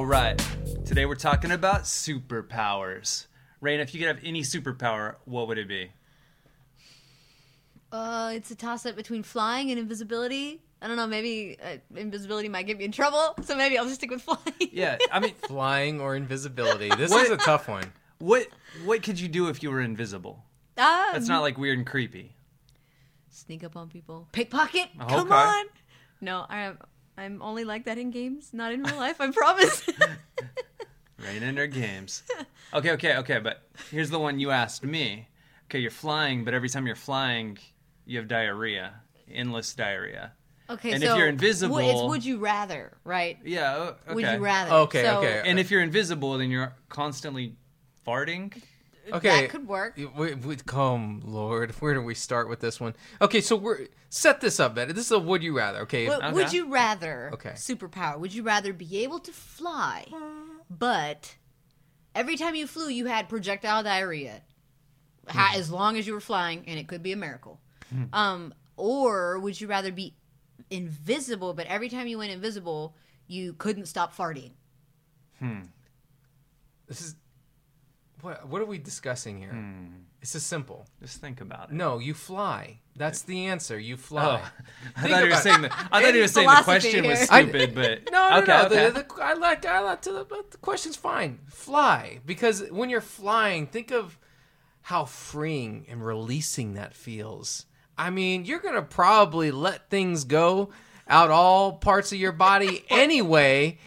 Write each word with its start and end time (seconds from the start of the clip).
All 0.00 0.06
right. 0.06 0.38
Today 0.86 1.04
we're 1.04 1.14
talking 1.14 1.50
about 1.50 1.82
superpowers. 1.82 3.26
Raina, 3.62 3.80
if 3.80 3.92
you 3.92 4.00
could 4.00 4.08
have 4.08 4.18
any 4.24 4.40
superpower, 4.40 5.16
what 5.26 5.46
would 5.46 5.58
it 5.58 5.68
be? 5.68 5.90
Uh, 7.92 8.32
it's 8.34 8.50
a 8.50 8.54
toss 8.54 8.86
up 8.86 8.96
between 8.96 9.22
flying 9.22 9.70
and 9.70 9.78
invisibility. 9.78 10.62
I 10.80 10.88
don't 10.88 10.96
know. 10.96 11.06
Maybe 11.06 11.58
uh, 11.62 11.76
invisibility 11.94 12.48
might 12.48 12.62
get 12.66 12.78
me 12.78 12.86
in 12.86 12.92
trouble, 12.92 13.34
so 13.42 13.54
maybe 13.54 13.76
I'll 13.76 13.84
just 13.84 13.96
stick 13.96 14.10
with 14.10 14.22
flying. 14.22 14.40
Yeah, 14.72 14.96
I 15.12 15.20
mean, 15.20 15.34
Flying 15.46 16.00
or 16.00 16.16
invisibility. 16.16 16.88
This 16.96 17.10
What- 17.10 17.26
is 17.26 17.30
a 17.32 17.36
tough 17.36 17.68
one. 17.68 17.84
what 18.20 18.46
what 18.86 19.02
could 19.02 19.20
you 19.20 19.28
do 19.28 19.48
if 19.50 19.62
you 19.62 19.70
were 19.70 19.82
invisible? 19.82 20.42
ah, 20.78 21.10
That's 21.12 21.28
not 21.28 21.42
like 21.42 21.58
weird 21.58 21.76
and 21.76 21.86
creepy. 21.86 22.34
sneak 23.28 23.64
up 23.64 23.76
on 23.76 23.90
people, 23.90 24.28
pickpocket. 24.32 24.88
Oh, 24.98 25.04
Come 25.04 25.30
on. 25.30 25.66
No, 26.22 26.46
I'm 26.48 26.78
I'm 27.16 27.42
only 27.42 27.64
like 27.64 27.84
that 27.84 27.98
in 27.98 28.10
games, 28.10 28.50
not 28.52 28.72
in 28.72 28.82
real 28.82 28.96
life. 28.96 29.20
I 29.20 29.30
promise. 29.32 29.82
Raina 31.20 31.42
and 31.42 31.58
her 31.58 31.66
games. 31.66 32.22
Okay, 32.72 32.92
okay, 32.92 33.16
okay, 33.18 33.38
but 33.40 33.62
here's 33.90 34.10
the 34.10 34.18
one 34.18 34.38
you 34.40 34.50
asked 34.50 34.84
me. 34.84 35.28
Okay, 35.66 35.78
you're 35.80 35.90
flying, 35.90 36.44
but 36.44 36.54
every 36.54 36.68
time 36.68 36.86
you're 36.86 36.96
flying, 36.96 37.58
you 38.06 38.18
have 38.18 38.26
diarrhea, 38.28 38.94
endless 39.30 39.74
diarrhea. 39.74 40.32
okay, 40.70 40.92
And 40.92 41.02
if 41.02 41.10
you're 41.14 41.26
wo- 41.26 41.32
invisible- 41.32 41.78
it's 41.78 42.02
would 42.02 42.24
you 42.24 42.38
rather, 42.38 42.96
right? 43.04 43.38
Yeah, 43.44 43.76
okay. 44.06 44.14
Would 44.14 44.24
you 44.26 44.38
rather? 44.38 44.70
Okay, 44.72 45.02
So 45.02 45.18
okay. 45.18 45.42
And 45.44 45.58
uh, 45.58 45.60
if 45.60 45.70
you're 45.70 45.82
invisible, 45.82 46.38
then 46.38 46.50
you're 46.50 46.72
constantly 46.88 47.54
farting. 48.06 48.60
Okay. 49.12 49.42
That 49.42 49.50
could 49.50 49.66
work. 49.66 49.96
We, 49.96 50.34
we, 50.34 50.56
come, 50.56 51.22
Lord. 51.24 51.72
Where 51.80 51.94
do 51.94 52.02
we 52.02 52.14
start 52.14 52.48
with 52.48 52.60
this 52.60 52.80
one? 52.80 52.94
Okay, 53.20 53.40
so 53.40 53.56
we're 53.56 53.86
set 54.08 54.40
this 54.40 54.58
up 54.60 54.74
better. 54.74 54.92
This 54.92 55.06
is 55.06 55.12
a 55.12 55.18
would 55.18 55.42
you 55.42 55.56
rather. 55.56 55.80
Okay. 55.80 56.08
Would, 56.08 56.18
Okay. 56.18 56.32
would 56.32 56.52
you 56.52 56.70
rather 56.70 57.30
Okay. 57.34 57.50
superpower? 57.50 58.18
Would 58.18 58.34
you 58.34 58.42
rather 58.42 58.72
be 58.72 59.02
able 59.02 59.18
to 59.20 59.32
fly, 59.32 60.06
but 60.68 61.36
every 62.14 62.36
time 62.36 62.54
you 62.54 62.66
flew, 62.66 62.88
you 62.88 63.06
had 63.06 63.28
projectile 63.28 63.82
diarrhea, 63.82 64.42
ha- 65.28 65.52
as 65.56 65.70
long 65.70 65.96
as 65.96 66.06
you 66.06 66.12
were 66.12 66.20
flying, 66.20 66.64
and 66.66 66.78
it 66.78 66.88
could 66.88 67.02
be 67.02 67.12
a 67.12 67.16
miracle. 67.16 67.60
Um, 68.12 68.54
or 68.76 69.38
would 69.40 69.60
you 69.60 69.66
rather 69.66 69.90
be 69.92 70.14
invisible, 70.70 71.54
but 71.54 71.66
every 71.66 71.88
time 71.88 72.06
you 72.06 72.18
went 72.18 72.30
invisible, 72.30 72.94
you 73.26 73.52
couldn't 73.54 73.86
stop 73.86 74.16
farting? 74.16 74.52
Hmm. 75.40 75.62
This 76.86 77.00
is 77.00 77.16
what 78.22 78.46
what 78.48 78.60
are 78.62 78.66
we 78.66 78.78
discussing 78.78 79.38
here? 79.38 79.50
Hmm. 79.50 79.86
This 80.20 80.34
is 80.34 80.44
simple. 80.44 80.86
Just 81.00 81.18
think 81.20 81.40
about 81.40 81.70
it. 81.70 81.74
No, 81.74 81.98
you 81.98 82.12
fly. 82.12 82.78
That's 82.94 83.22
the 83.22 83.46
answer. 83.46 83.78
You 83.78 83.94
Oh, 83.94 83.96
fly. 83.96 84.42
I 84.96 85.08
thought 85.08 85.24
you, 85.24 85.30
was 85.30 85.42
saying 85.42 85.62
the, 85.62 85.72
I 85.90 86.02
thought 86.02 86.14
he 86.14 86.20
was 86.20 86.32
saying 86.32 86.46
the 86.48 86.62
question 86.62 87.06
was 87.06 87.18
here. 87.20 87.28
I- 87.30 87.42
stupid, 87.42 87.74
but 87.74 88.02
No, 88.12 88.28
no, 88.30 88.38
okay, 88.38 88.46
no. 88.52 88.66
okay. 88.66 88.90
The, 88.90 89.02
the, 89.02 89.22
I 89.22 89.32
like, 89.34 89.64
I 89.64 89.80
like 89.80 90.02
to 90.02 90.12
the, 90.12 90.24
but 90.24 90.50
the 90.50 90.58
question's 90.58 90.96
fine. 90.96 91.38
Fly, 91.48 92.20
because 92.26 92.62
when 92.70 92.90
you're 92.90 93.00
flying, 93.00 93.66
think 93.66 93.90
of 93.92 94.18
how 94.82 95.06
freeing 95.06 95.86
and 95.88 96.04
releasing 96.04 96.74
that 96.74 96.92
feels. 96.94 97.64
I 97.96 98.10
mean, 98.10 98.44
you're 98.44 98.58
gonna 98.60 98.82
probably 98.82 99.50
let 99.50 99.88
things 99.88 100.24
go 100.24 100.68
out 101.08 101.30
all 101.30 101.72
parts 101.72 102.12
of 102.12 102.18
your 102.18 102.32
body 102.32 102.84
anyway. 102.90 103.78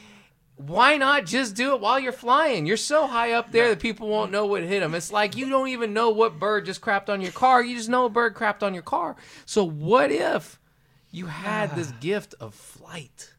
Why 0.56 0.98
not 0.98 1.26
just 1.26 1.56
do 1.56 1.74
it 1.74 1.82
while 1.82 2.00
you're 2.00 2.12
flying? 2.12 2.66
You're 2.66 2.78
so 2.78 3.08
high 3.08 3.32
up 3.32 3.52
there 3.52 3.70
that 3.70 3.80
people 3.80 4.08
won't 4.08 4.32
know 4.32 4.46
what 4.46 4.64
hit 4.64 4.82
them. 4.82 4.94
It's 4.94 5.12
like 5.12 5.36
you 5.36 5.50
don't 5.50 5.70
even 5.70 5.94
know 5.94 6.12
what 6.12 6.40
bird 6.40 6.66
just 6.66 6.80
crapped 6.82 7.10
on 7.10 7.22
your 7.22 7.32
car. 7.32 7.64
You 7.64 7.76
just 7.76 7.90
know 7.90 8.06
a 8.06 8.10
bird 8.10 8.36
crapped 8.36 8.62
on 8.64 8.74
your 8.74 8.84
car. 8.84 9.16
So 9.46 9.64
what 9.64 10.12
if 10.12 10.60
you 11.12 11.26
had 11.26 11.76
this 11.76 11.92
gift 12.00 12.36
of 12.40 12.54
flight? 12.54 13.34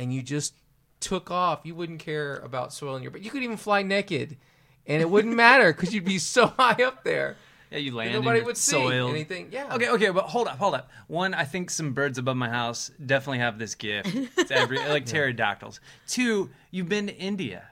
and 0.00 0.14
you 0.14 0.22
just 0.22 0.54
took 0.98 1.30
off, 1.30 1.60
you 1.64 1.74
wouldn't 1.74 2.00
care 2.00 2.36
about 2.36 2.72
soiling 2.72 3.02
your. 3.02 3.10
But 3.12 3.22
you 3.22 3.30
could 3.30 3.42
even 3.42 3.58
fly 3.58 3.82
naked, 3.82 4.38
and 4.86 5.02
it 5.02 5.10
wouldn't 5.10 5.36
matter 5.46 5.72
because 5.72 5.94
you'd 5.94 6.04
be 6.04 6.18
so 6.18 6.46
high 6.58 6.82
up 6.82 7.04
there. 7.04 7.36
Yeah, 7.70 7.78
you 7.78 7.92
that 7.92 7.96
land 7.96 8.12
Nobody 8.14 8.38
and 8.38 8.46
would 8.46 8.56
see 8.56 8.84
anything. 8.84 9.48
Yeah. 9.52 9.74
Okay, 9.74 9.88
okay, 9.90 10.10
but 10.10 10.24
hold 10.24 10.48
up, 10.48 10.58
hold 10.58 10.74
up. 10.74 10.90
One, 11.06 11.34
I 11.34 11.44
think 11.44 11.70
some 11.70 11.92
birds 11.92 12.18
above 12.18 12.36
my 12.36 12.48
house 12.48 12.90
definitely 13.04 13.38
have 13.38 13.58
this 13.58 13.74
gift. 13.76 14.08
It's 14.36 14.50
every 14.50 14.78
like 14.88 15.06
pterodactyls. 15.06 15.80
Two, 16.08 16.50
you've 16.70 16.88
been 16.88 17.06
to 17.06 17.16
India. 17.16 17.64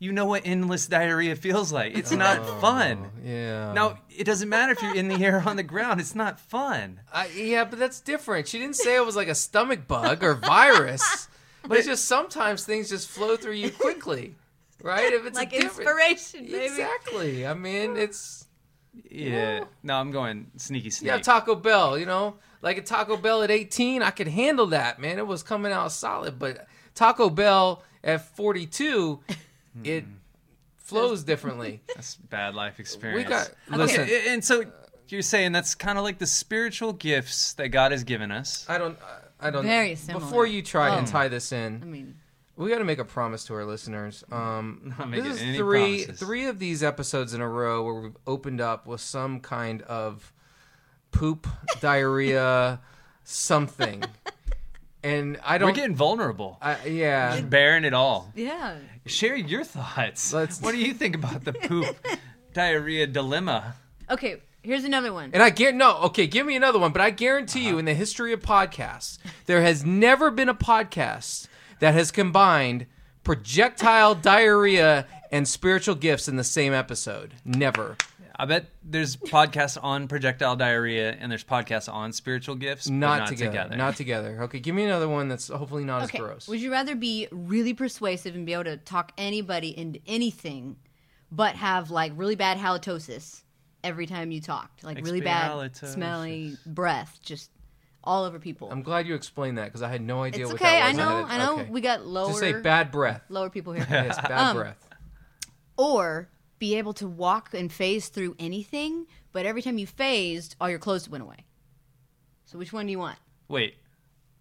You 0.00 0.12
know 0.12 0.26
what 0.26 0.42
endless 0.44 0.86
diarrhea 0.86 1.34
feels 1.34 1.72
like. 1.72 1.96
It's 1.96 2.12
not 2.12 2.38
oh, 2.38 2.60
fun. 2.60 3.10
Yeah. 3.24 3.72
Now, 3.72 3.98
it 4.16 4.24
doesn't 4.24 4.48
matter 4.48 4.72
if 4.72 4.80
you're 4.80 4.94
in 4.94 5.08
the 5.08 5.24
air 5.24 5.38
or 5.38 5.48
on 5.48 5.56
the 5.56 5.64
ground. 5.64 6.00
It's 6.00 6.14
not 6.14 6.38
fun. 6.38 7.00
I, 7.12 7.26
yeah, 7.28 7.64
but 7.64 7.80
that's 7.80 8.00
different. 8.00 8.46
She 8.46 8.60
didn't 8.60 8.76
say 8.76 8.94
it 8.94 9.04
was 9.04 9.16
like 9.16 9.26
a 9.26 9.34
stomach 9.34 9.88
bug 9.88 10.22
or 10.22 10.34
virus. 10.34 11.28
but 11.66 11.78
it's 11.78 11.86
just 11.86 12.04
sometimes 12.04 12.64
things 12.64 12.88
just 12.88 13.08
flow 13.08 13.36
through 13.36 13.54
you 13.54 13.72
quickly, 13.72 14.36
right? 14.82 15.12
If 15.12 15.26
it's 15.26 15.36
a 15.36 15.40
like 15.40 15.50
different- 15.50 15.88
inspiration, 15.88 16.46
baby. 16.46 16.64
Exactly. 16.64 17.46
I 17.46 17.54
mean, 17.54 17.96
it's 17.96 18.46
Yeah. 19.10 19.64
No, 19.82 19.94
I'm 19.94 20.10
going 20.10 20.50
sneaky 20.56 20.90
sneak. 20.90 21.08
yeah, 21.08 21.18
Taco 21.18 21.54
Bell. 21.54 21.98
You 21.98 22.06
know, 22.06 22.36
like 22.62 22.78
a 22.78 22.82
Taco 22.82 23.16
Bell 23.16 23.42
at 23.42 23.50
18, 23.50 24.02
I 24.02 24.10
could 24.10 24.28
handle 24.28 24.66
that. 24.68 24.98
Man, 25.00 25.18
it 25.18 25.26
was 25.26 25.42
coming 25.42 25.72
out 25.72 25.92
solid. 25.92 26.38
But 26.38 26.66
Taco 26.94 27.30
Bell 27.30 27.82
at 28.04 28.24
42, 28.36 29.20
it 29.84 30.04
flows 30.76 31.24
differently. 31.24 31.80
That's 31.94 32.16
bad 32.16 32.54
life 32.54 32.80
experience. 32.80 33.24
We 33.24 33.28
got- 33.28 33.50
listen, 33.78 34.06
listen. 34.06 34.32
and 34.32 34.44
so 34.44 34.64
you're 35.08 35.22
saying 35.22 35.52
that's 35.52 35.74
kind 35.74 35.98
of 35.98 36.04
like 36.04 36.18
the 36.18 36.26
spiritual 36.26 36.92
gifts 36.92 37.54
that 37.54 37.68
God 37.68 37.92
has 37.92 38.04
given 38.04 38.30
us. 38.30 38.66
I 38.68 38.78
don't. 38.78 38.98
I 39.40 39.50
don't. 39.50 39.64
Very 39.64 39.94
similar. 39.94 40.24
Before 40.24 40.46
you 40.46 40.62
try 40.62 40.96
and 40.96 41.06
Oh. 41.06 41.10
tie 41.10 41.28
this 41.28 41.52
in, 41.52 41.80
I 41.82 41.86
mean, 41.86 42.16
we 42.58 42.68
got 42.70 42.78
to 42.78 42.84
make 42.84 42.98
a 42.98 43.04
promise 43.04 43.44
to 43.44 43.54
our 43.54 43.64
listeners. 43.64 44.24
Um, 44.30 44.92
Not 44.98 45.10
this 45.12 45.26
is 45.26 45.42
any 45.42 45.56
three 45.58 46.04
promises. 46.04 46.18
three 46.20 46.44
of 46.46 46.58
these 46.58 46.82
episodes 46.82 47.32
in 47.34 47.40
a 47.40 47.48
row 47.48 47.84
where 47.84 47.94
we've 47.94 48.16
opened 48.26 48.60
up 48.60 48.86
with 48.86 49.00
some 49.00 49.40
kind 49.40 49.82
of 49.82 50.32
poop, 51.12 51.46
diarrhea, 51.80 52.80
something, 53.24 54.04
and 55.02 55.38
I 55.44 55.58
don't. 55.58 55.68
We're 55.68 55.74
getting 55.74 55.96
vulnerable. 55.96 56.58
I, 56.60 56.84
yeah. 56.86 57.40
Bearing 57.40 57.84
it 57.84 57.94
all. 57.94 58.32
yeah. 58.34 58.76
Share 59.06 59.36
your 59.36 59.64
thoughts. 59.64 60.32
Let's- 60.34 60.60
What 60.60 60.72
do 60.72 60.78
you 60.78 60.92
think 60.92 61.14
about 61.14 61.44
the 61.44 61.52
poop 61.54 61.96
diarrhea 62.52 63.06
dilemma? 63.06 63.74
Okay, 64.10 64.42
here's 64.62 64.84
another 64.84 65.12
one. 65.14 65.30
And 65.32 65.42
I 65.42 65.48
guarantee 65.50 65.78
no, 65.78 65.96
okay, 66.08 66.26
give 66.26 66.44
me 66.46 66.56
another 66.56 66.78
one. 66.78 66.92
But 66.92 67.00
I 67.00 67.10
guarantee 67.10 67.60
Uh-huh. 67.60 67.70
you, 67.70 67.78
in 67.78 67.84
the 67.86 67.94
history 67.94 68.32
of 68.34 68.40
podcasts, 68.42 69.16
there 69.46 69.62
has 69.62 69.82
never 69.84 70.30
been 70.30 70.48
a 70.50 70.54
podcast 70.54 71.46
that 71.80 71.94
has 71.94 72.10
combined 72.10 72.86
projectile 73.24 74.14
diarrhea 74.14 75.06
and 75.30 75.46
spiritual 75.46 75.94
gifts 75.94 76.28
in 76.28 76.36
the 76.36 76.44
same 76.44 76.72
episode. 76.72 77.34
Never. 77.44 77.96
I 78.40 78.44
bet 78.46 78.66
there's 78.84 79.16
podcasts 79.16 79.76
on 79.82 80.06
projectile 80.06 80.54
diarrhea 80.54 81.10
and 81.18 81.30
there's 81.30 81.42
podcasts 81.42 81.92
on 81.92 82.12
spiritual 82.12 82.54
gifts, 82.54 82.88
Not, 82.88 83.18
not, 83.18 83.28
together. 83.28 83.76
Not 83.76 83.96
together. 83.96 84.38
Okay, 84.42 84.60
give 84.60 84.76
me 84.76 84.84
another 84.84 85.08
one 85.08 85.26
that's 85.28 85.48
hopefully 85.48 85.84
not 85.84 86.04
Okay. 86.04 86.18
as 86.18 86.24
gross. 86.24 86.48
Would 86.48 86.60
you 86.60 86.70
rather 86.70 86.94
be 86.94 87.26
really 87.32 87.74
persuasive 87.74 88.36
and 88.36 88.46
be 88.46 88.52
able 88.52 88.64
to 88.64 88.76
talk 88.76 89.10
anybody 89.18 89.76
into 89.76 90.00
anything, 90.06 90.76
but 91.32 91.56
have 91.56 91.90
like 91.90 92.12
really 92.14 92.36
bad 92.36 92.58
halitosis 92.58 93.42
every 93.82 94.06
time 94.06 94.30
you 94.30 94.40
talked, 94.40 94.84
like 94.84 95.04
really 95.04 95.20
bad 95.20 95.50
Expialitosis. 95.50 95.94
smelly 95.94 96.56
breath, 96.64 97.18
just 97.22 97.50
all 98.08 98.24
over 98.24 98.38
people? 98.38 98.70
I'm 98.72 98.82
glad 98.82 99.06
you 99.06 99.14
explained 99.14 99.58
that 99.58 99.66
because 99.66 99.82
I 99.82 99.88
had 99.88 100.00
no 100.02 100.22
idea 100.22 100.44
it's 100.44 100.52
what 100.52 100.60
okay. 100.62 100.78
that 100.78 100.84
I 100.84 100.88
was. 100.88 100.96
know. 100.96 101.24
had- 101.26 101.40
I 101.40 101.44
know. 101.44 101.58
okay. 101.60 101.70
We 101.70 101.80
got 101.80 102.06
lower 102.06 102.28
Just 102.28 102.40
say 102.40 102.52
bad 102.54 102.90
breath. 102.90 103.22
lower 103.28 103.50
people 103.50 103.72
here. 103.74 103.86
Yes, 103.90 104.16
bad 104.20 104.32
Um, 104.50 104.56
breath. 104.56 104.88
or 105.76 106.28
be 106.58 106.76
able 106.76 106.92
to 106.94 107.06
walk 107.06 107.54
and 107.54 107.70
phase 107.72 108.08
through 108.08 108.34
anything, 108.38 109.06
but 109.32 109.46
every 109.46 109.62
time 109.62 109.78
you 109.78 109.86
phased, 109.86 110.56
all 110.60 110.68
your 110.68 110.78
clothes 110.80 111.08
went 111.08 111.22
away. 111.22 111.44
So 112.46 112.58
which 112.58 112.72
one 112.72 112.86
do 112.86 112.90
you 112.92 112.98
want? 112.98 113.18
Wait, 113.46 113.76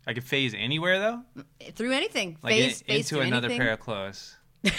I 0.07 0.13
could 0.13 0.23
phase 0.23 0.53
anywhere 0.57 0.99
though, 0.99 1.43
Through 1.73 1.91
anything, 1.91 2.37
like 2.41 2.53
phase, 2.53 2.81
in- 2.81 2.87
phase 2.87 3.11
into 3.11 3.23
another 3.23 3.47
anything. 3.47 3.61
pair 3.61 3.73
of 3.73 3.79
clothes. 3.79 4.35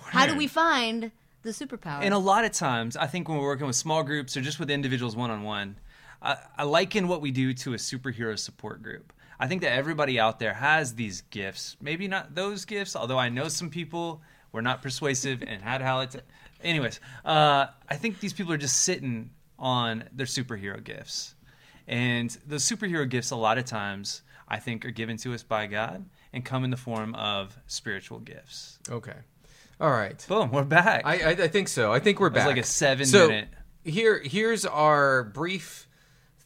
how 0.06 0.26
do 0.26 0.34
we 0.36 0.46
find 0.46 1.10
the 1.42 1.50
superpower? 1.50 2.00
And 2.02 2.12
a 2.14 2.18
lot 2.18 2.44
of 2.44 2.52
times, 2.52 2.96
I 2.96 3.06
think 3.06 3.28
when 3.28 3.38
we're 3.38 3.44
working 3.44 3.66
with 3.66 3.76
small 3.76 4.02
groups 4.02 4.36
or 4.36 4.40
just 4.40 4.60
with 4.60 4.70
individuals 4.70 5.16
one 5.16 5.30
on 5.30 5.42
one, 5.42 5.76
I 6.22 6.64
liken 6.64 7.08
what 7.08 7.20
we 7.20 7.30
do 7.30 7.52
to 7.54 7.74
a 7.74 7.76
superhero 7.76 8.38
support 8.38 8.82
group. 8.82 9.12
I 9.38 9.46
think 9.46 9.62
that 9.62 9.72
everybody 9.72 10.18
out 10.18 10.38
there 10.38 10.54
has 10.54 10.94
these 10.94 11.22
gifts. 11.22 11.76
Maybe 11.80 12.08
not 12.08 12.34
those 12.34 12.64
gifts, 12.64 12.94
although 12.96 13.18
I 13.18 13.28
know 13.28 13.48
some 13.48 13.68
people 13.68 14.22
were 14.52 14.62
not 14.62 14.80
persuasive 14.80 15.42
and 15.42 15.60
had 15.60 15.82
how 15.82 16.06
Anyways, 16.62 17.00
uh, 17.24 17.66
I 17.88 17.96
think 17.96 18.20
these 18.20 18.32
people 18.32 18.52
are 18.52 18.58
just 18.58 18.82
sitting 18.82 19.30
on 19.64 20.04
their 20.12 20.26
superhero 20.26 20.82
gifts. 20.84 21.34
And 21.88 22.36
those 22.46 22.64
superhero 22.64 23.08
gifts, 23.08 23.30
a 23.30 23.36
lot 23.36 23.56
of 23.56 23.64
times, 23.64 24.22
I 24.46 24.58
think, 24.58 24.84
are 24.84 24.90
given 24.90 25.16
to 25.18 25.32
us 25.34 25.42
by 25.42 25.66
God 25.66 26.04
and 26.32 26.44
come 26.44 26.64
in 26.64 26.70
the 26.70 26.76
form 26.76 27.14
of 27.14 27.56
spiritual 27.66 28.18
gifts. 28.20 28.78
Okay. 28.90 29.16
All 29.80 29.90
right. 29.90 30.24
Boom, 30.28 30.52
we're 30.52 30.64
back. 30.64 31.02
I, 31.04 31.18
I, 31.18 31.28
I 31.30 31.48
think 31.48 31.68
so. 31.68 31.92
I 31.92 31.98
think 31.98 32.20
we're 32.20 32.30
back. 32.30 32.46
like 32.46 32.58
a 32.58 32.62
seven 32.62 33.06
so 33.06 33.28
minute- 33.28 33.48
Here, 33.84 34.20
here's 34.22 34.66
our 34.66 35.24
brief 35.24 35.88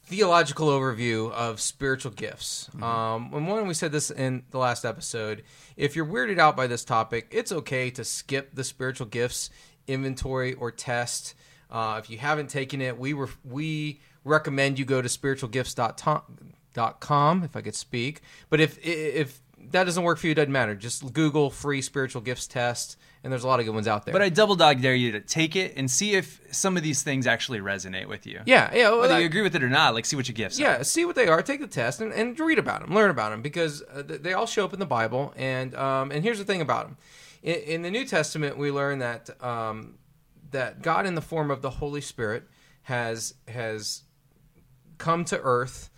theological 0.04 0.68
overview 0.68 1.30
of 1.32 1.60
spiritual 1.60 2.12
gifts. 2.12 2.70
Mm-hmm. 2.70 2.82
Um, 2.82 3.30
and 3.34 3.48
one, 3.48 3.66
we 3.66 3.74
said 3.74 3.92
this 3.92 4.10
in 4.10 4.44
the 4.52 4.58
last 4.58 4.84
episode. 4.84 5.42
If 5.76 5.96
you're 5.96 6.06
weirded 6.06 6.38
out 6.38 6.56
by 6.56 6.68
this 6.68 6.84
topic, 6.84 7.26
it's 7.30 7.52
okay 7.52 7.90
to 7.90 8.04
skip 8.04 8.54
the 8.54 8.64
spiritual 8.64 9.06
gifts 9.08 9.50
inventory 9.86 10.54
or 10.54 10.70
test. 10.70 11.34
Uh, 11.70 12.00
if 12.02 12.08
you 12.10 12.18
haven't 12.18 12.48
taken 12.48 12.80
it, 12.80 12.98
we 12.98 13.12
were 13.14 13.28
we 13.44 14.00
recommend 14.24 14.78
you 14.78 14.84
go 14.84 15.00
to 15.02 15.08
spiritualgifts.com 16.76 17.42
if 17.44 17.56
I 17.56 17.60
could 17.60 17.74
speak. 17.74 18.22
But 18.50 18.60
if 18.60 18.78
if 18.84 19.40
that 19.70 19.84
doesn't 19.84 20.02
work 20.04 20.18
for 20.18 20.26
you, 20.26 20.32
it 20.32 20.36
doesn't 20.36 20.52
matter. 20.52 20.74
Just 20.74 21.12
Google 21.12 21.50
free 21.50 21.82
spiritual 21.82 22.22
gifts 22.22 22.46
test, 22.46 22.96
and 23.22 23.30
there's 23.32 23.44
a 23.44 23.46
lot 23.46 23.60
of 23.60 23.66
good 23.66 23.74
ones 23.74 23.86
out 23.88 24.06
there. 24.06 24.12
But 24.12 24.22
I 24.22 24.28
double 24.30 24.54
dog 24.56 24.80
dare 24.80 24.94
you 24.94 25.12
to 25.12 25.20
take 25.20 25.56
it 25.56 25.74
and 25.76 25.90
see 25.90 26.14
if 26.14 26.40
some 26.50 26.76
of 26.76 26.82
these 26.82 27.02
things 27.02 27.26
actually 27.26 27.58
resonate 27.60 28.06
with 28.06 28.26
you. 28.26 28.40
yeah, 28.46 28.70
yeah, 28.74 28.88
well, 28.90 29.00
Whether 29.00 29.14
that- 29.14 29.20
you 29.20 29.26
agree 29.26 29.42
with 29.42 29.54
it 29.54 29.62
or 29.62 29.68
not, 29.68 29.94
like 29.94 30.06
see 30.06 30.16
what 30.16 30.26
your 30.28 30.34
gifts 30.34 30.58
are. 30.58 30.62
yeah. 30.62 30.82
See 30.82 31.04
what 31.04 31.16
they 31.16 31.26
are, 31.28 31.42
take 31.42 31.60
the 31.60 31.66
test, 31.66 32.00
and, 32.00 32.12
and 32.12 32.38
read 32.40 32.58
about 32.58 32.80
them, 32.80 32.94
learn 32.94 33.10
about 33.10 33.30
them, 33.30 33.42
because 33.42 33.82
uh, 33.82 34.02
they 34.06 34.32
all 34.32 34.46
show 34.46 34.64
up 34.64 34.72
in 34.72 34.78
the 34.78 34.86
Bible. 34.86 35.34
And 35.36 35.74
um, 35.74 36.10
and 36.12 36.22
here's 36.24 36.38
the 36.38 36.44
thing 36.44 36.60
about 36.62 36.86
them: 36.86 36.96
in, 37.42 37.54
in 37.56 37.82
the 37.82 37.90
New 37.90 38.04
Testament, 38.06 38.56
we 38.56 38.70
learn 38.70 39.00
that 39.00 39.28
um, 39.42 39.94
that 40.50 40.82
God, 40.82 41.06
in 41.06 41.14
the 41.14 41.20
form 41.20 41.50
of 41.50 41.62
the 41.62 41.70
Holy 41.70 42.00
Spirit, 42.00 42.44
has 42.82 43.34
has 43.46 44.02
come 44.98 45.24
to 45.26 45.40
earth 45.40 45.90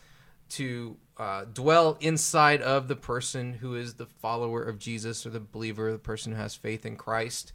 to 0.51 0.97
uh, 1.17 1.45
dwell 1.53 1.97
inside 2.01 2.63
of 2.63 2.89
the 2.89 2.97
person 2.97 3.55
who 3.55 3.75
is 3.75 3.95
the 3.95 4.07
follower 4.07 4.63
of 4.63 4.79
Jesus 4.79 5.25
or 5.27 5.31
the 5.31 5.41
believer, 5.41 5.93
the 5.93 5.99
person 5.99 6.33
who 6.33 6.39
has 6.39 6.55
faith 6.55 6.85
in 6.85 6.97
Christ, 6.97 7.53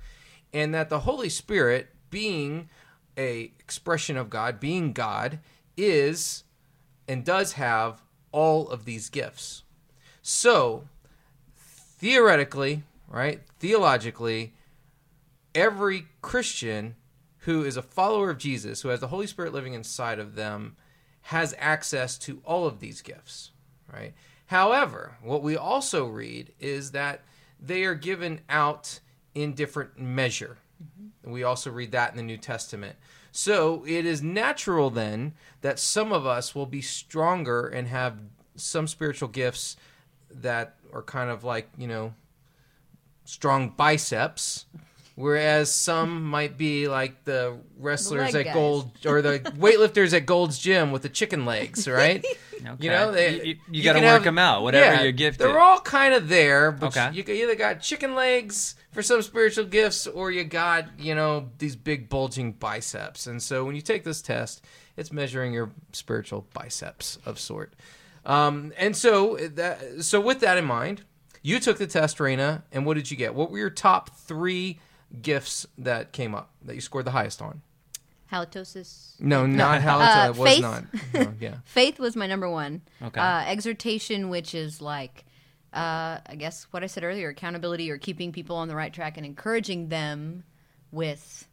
and 0.53 0.73
that 0.73 0.89
the 0.89 1.01
Holy 1.01 1.29
Spirit, 1.29 1.89
being 2.09 2.69
a 3.17 3.51
expression 3.59 4.17
of 4.17 4.29
God, 4.29 4.59
being 4.59 4.93
God, 4.93 5.39
is 5.75 6.43
and 7.07 7.23
does 7.23 7.53
have 7.53 8.01
all 8.31 8.69
of 8.69 8.85
these 8.85 9.09
gifts. 9.09 9.63
So, 10.21 10.87
theoretically, 11.57 12.83
right, 13.07 13.41
theologically, 13.59 14.53
every 15.55 16.07
Christian 16.21 16.95
who 17.39 17.63
is 17.63 17.77
a 17.77 17.81
follower 17.81 18.29
of 18.29 18.37
Jesus, 18.37 18.81
who 18.81 18.89
has 18.89 18.99
the 18.99 19.07
Holy 19.07 19.27
Spirit 19.27 19.53
living 19.53 19.73
inside 19.73 20.19
of 20.19 20.35
them, 20.35 20.75
has 21.21 21.55
access 21.57 22.17
to 22.19 22.41
all 22.43 22.67
of 22.67 22.79
these 22.79 23.01
gifts, 23.01 23.51
right? 23.91 24.13
However, 24.47 25.17
what 25.23 25.41
we 25.41 25.57
also 25.57 26.05
read 26.05 26.53
is 26.59 26.91
that 26.91 27.23
they 27.59 27.83
are 27.83 27.95
given 27.95 28.41
out 28.49 28.99
in 29.33 29.53
different 29.53 29.99
measure. 29.99 30.57
Mm-hmm. 30.83 31.31
We 31.31 31.43
also 31.43 31.71
read 31.71 31.91
that 31.93 32.11
in 32.11 32.17
the 32.17 32.23
New 32.23 32.37
Testament. 32.37 32.95
So 33.31 33.83
it 33.87 34.05
is 34.05 34.21
natural 34.21 34.89
then 34.89 35.33
that 35.61 35.79
some 35.79 36.11
of 36.11 36.25
us 36.25 36.53
will 36.53 36.65
be 36.65 36.81
stronger 36.81 37.67
and 37.67 37.87
have 37.87 38.19
some 38.55 38.87
spiritual 38.87 39.27
gifts 39.27 39.77
that 40.29 40.75
are 40.93 41.01
kind 41.01 41.29
of 41.29 41.43
like, 41.43 41.69
you 41.77 41.87
know, 41.87 42.13
strong 43.25 43.69
biceps, 43.69 44.65
whereas 45.15 45.73
some 45.73 46.23
might 46.23 46.57
be 46.57 46.87
like 46.87 47.23
the 47.23 47.57
wrestlers 47.77 48.33
leg 48.33 48.35
at 48.35 48.45
guys. 48.45 48.53
Gold 48.53 48.91
or 49.05 49.21
the 49.21 49.39
weightlifters 49.57 50.13
at 50.13 50.25
Gold's 50.25 50.57
Gym 50.59 50.91
with 50.91 51.01
the 51.01 51.09
chicken 51.09 51.45
legs, 51.45 51.87
right? 51.89 52.23
Okay. 52.55 52.75
You 52.79 52.89
know, 52.89 53.11
they, 53.11 53.35
you, 53.35 53.43
you, 53.43 53.55
you 53.71 53.83
got 53.83 53.93
to 53.93 53.99
work 53.99 54.07
have- 54.07 54.23
them 54.23 54.37
out, 54.37 54.63
whatever 54.63 54.95
yeah, 54.95 55.01
you're 55.03 55.11
gifted. 55.11 55.45
They're 55.47 55.59
all 55.59 55.79
kind 55.79 56.13
of 56.13 56.27
there, 56.29 56.71
but 56.71 56.95
Okay. 56.97 57.09
you, 57.13 57.23
you 57.27 57.43
either 57.43 57.55
got 57.55 57.81
chicken 57.81 58.15
legs 58.15 58.75
for 58.91 59.01
some 59.03 59.21
spiritual 59.21 59.65
gifts, 59.65 60.07
or 60.07 60.31
you 60.31 60.43
got 60.43 60.99
you 60.99 61.15
know 61.15 61.49
these 61.59 61.75
big 61.75 62.07
bulging 62.09 62.53
biceps. 62.53 63.27
And 63.27 63.41
so 63.43 63.65
when 63.65 63.75
you 63.75 63.81
take 63.81 64.03
this 64.03 64.21
test, 64.21 64.63
it's 64.97 65.11
measuring 65.11 65.53
your 65.53 65.71
spiritual 65.91 66.47
biceps 66.53 67.17
of 67.25 67.39
sort. 67.39 67.73
Um, 68.25 68.73
and 68.77 68.95
so 68.95 69.35
that 69.37 70.03
so 70.03 70.19
with 70.19 70.39
that 70.39 70.57
in 70.57 70.65
mind, 70.65 71.03
you 71.43 71.59
took 71.59 71.77
the 71.77 71.85
test, 71.87 72.17
Raina, 72.17 72.63
and 72.71 72.85
what 72.85 72.95
did 72.95 73.11
you 73.11 73.17
get? 73.17 73.35
What 73.35 73.51
were 73.51 73.57
your 73.59 73.69
top 73.69 74.15
three 74.17 74.79
gifts 75.21 75.65
that 75.77 76.11
came 76.11 76.35
up 76.35 76.51
that 76.63 76.75
you 76.75 76.81
scored 76.81 77.05
the 77.05 77.11
highest 77.11 77.41
on? 77.41 77.61
halitosis. 78.31 79.19
No, 79.19 79.45
not 79.45 79.81
how 79.81 79.99
Uh, 79.99 80.29
it 80.29 80.35
was 80.37 80.49
faith. 80.51 80.61
not. 80.61 80.83
No, 81.13 81.33
yeah. 81.39 81.55
Faith 81.63 81.99
was 81.99 82.15
my 82.15 82.27
number 82.27 82.49
one. 82.49 82.81
Okay. 83.01 83.19
Uh, 83.19 83.43
exhortation, 83.45 84.29
which 84.29 84.55
is 84.55 84.81
like, 84.81 85.25
uh, 85.73 86.19
I 86.25 86.35
guess 86.37 86.63
what 86.71 86.83
I 86.83 86.87
said 86.87 87.03
earlier, 87.03 87.29
accountability 87.29 87.91
or 87.91 87.97
keeping 87.97 88.31
people 88.31 88.55
on 88.55 88.67
the 88.67 88.75
right 88.75 88.91
track 88.93 89.17
and 89.17 89.25
encouraging 89.25 89.89
them 89.89 90.43
with 90.91 91.47